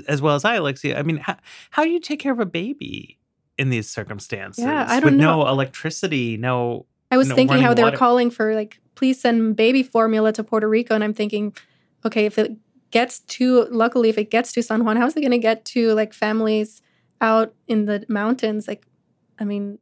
[0.09, 1.37] as well as i alexia i mean how,
[1.71, 3.21] how do you take care of a baby
[3.57, 5.43] in these circumstances yeah, I don't with know.
[5.43, 7.95] no electricity no i was no thinking how they water.
[7.95, 11.55] were calling for like please send baby formula to puerto rico and i'm thinking
[12.05, 12.51] okay if it
[12.97, 15.67] gets to luckily if it gets to San Juan, how is it going to get
[15.67, 16.81] to like families
[17.21, 18.67] out in the mountains?
[18.67, 18.87] Like,
[19.39, 19.79] I mean,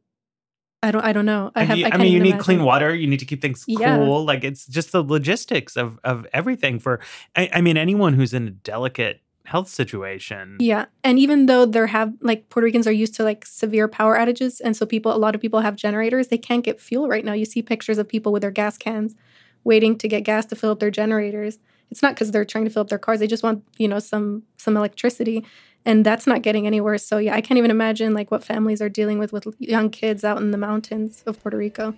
[0.83, 1.49] I don't I don't know.
[1.55, 1.77] I have.
[1.77, 2.43] You, I, I, mean, you need imagine.
[2.43, 2.93] clean water.
[2.93, 3.79] You need to keep things cool.
[3.79, 3.97] Yeah.
[3.97, 6.77] Like it's just the logistics of of everything.
[6.77, 6.99] For
[7.37, 10.57] I, I mean, anyone who's in a delicate health situation.
[10.59, 14.17] Yeah, and even though there have like Puerto Ricans are used to like severe power
[14.17, 16.27] outages, and so people, a lot of people have generators.
[16.27, 17.33] They can't get fuel right now.
[17.33, 19.15] You see pictures of people with their gas cans,
[19.63, 21.59] waiting to get gas to fill up their generators
[21.91, 23.99] it's not because they're trying to fill up their cars they just want you know
[23.99, 25.45] some some electricity
[25.87, 26.97] and that's not getting anywhere.
[26.97, 30.23] So yeah i can't even imagine like what families are dealing with with young kids
[30.23, 31.87] out in the mountains of puerto rico.
[31.87, 31.95] All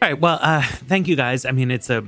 [0.00, 1.44] right well uh thank you guys.
[1.44, 2.04] I mean it's a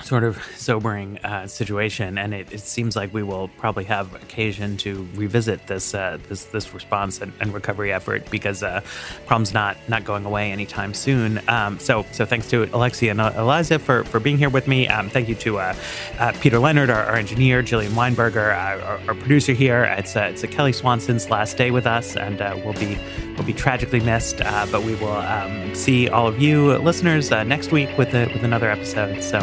[0.00, 4.76] sort of sobering uh, situation, and it, it, seems like we will probably have occasion
[4.78, 8.80] to revisit this uh, this this response and, and recovery effort because uh,
[9.26, 11.40] problem's not not going away anytime soon.
[11.48, 14.88] Um, so so thanks to Alexia and Eliza for, for being here with me.
[14.88, 15.74] Um, thank you to uh,
[16.18, 19.84] uh, Peter Leonard, our, our, engineer, Jillian Weinberger, uh, our, our, producer here.
[19.84, 22.98] It's it's Kelly Swanson's last day with us, and we'll be
[23.36, 24.38] we'll be tragically missed.
[24.38, 28.70] but we will um, see all of you listeners next week with a, with another
[28.70, 29.22] episode.
[29.22, 29.40] So.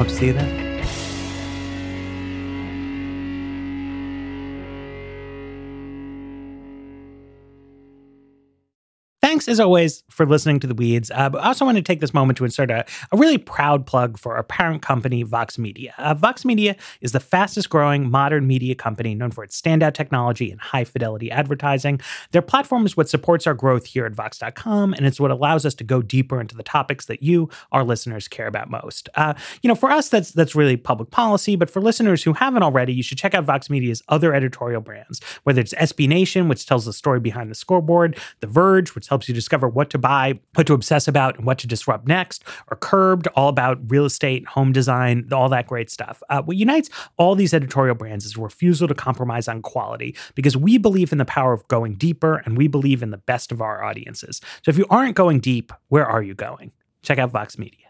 [0.00, 0.69] Hope to see you then.
[9.40, 11.10] Thanks, as always, for listening to The Weeds.
[11.14, 13.86] Uh, but I also want to take this moment to insert a, a really proud
[13.86, 15.94] plug for our parent company, Vox Media.
[15.96, 20.50] Uh, Vox Media is the fastest growing modern media company known for its standout technology
[20.50, 22.02] and high fidelity advertising.
[22.32, 25.72] Their platform is what supports our growth here at Vox.com, and it's what allows us
[25.76, 29.08] to go deeper into the topics that you, our listeners, care about most.
[29.14, 29.32] Uh,
[29.62, 32.92] you know, for us, that's that's really public policy, but for listeners who haven't already,
[32.92, 36.84] you should check out Vox Media's other editorial brands, whether it's SB Nation, which tells
[36.84, 40.66] the story behind the scoreboard, The Verge, which helps you discover what to buy, what
[40.66, 44.72] to obsess about, and what to disrupt next, or Curbed, all about real estate, home
[44.72, 46.22] design, all that great stuff.
[46.30, 50.56] Uh, what unites all these editorial brands is a refusal to compromise on quality because
[50.56, 53.60] we believe in the power of going deeper and we believe in the best of
[53.60, 54.40] our audiences.
[54.62, 56.72] So if you aren't going deep, where are you going?
[57.02, 57.89] Check out Vox Media.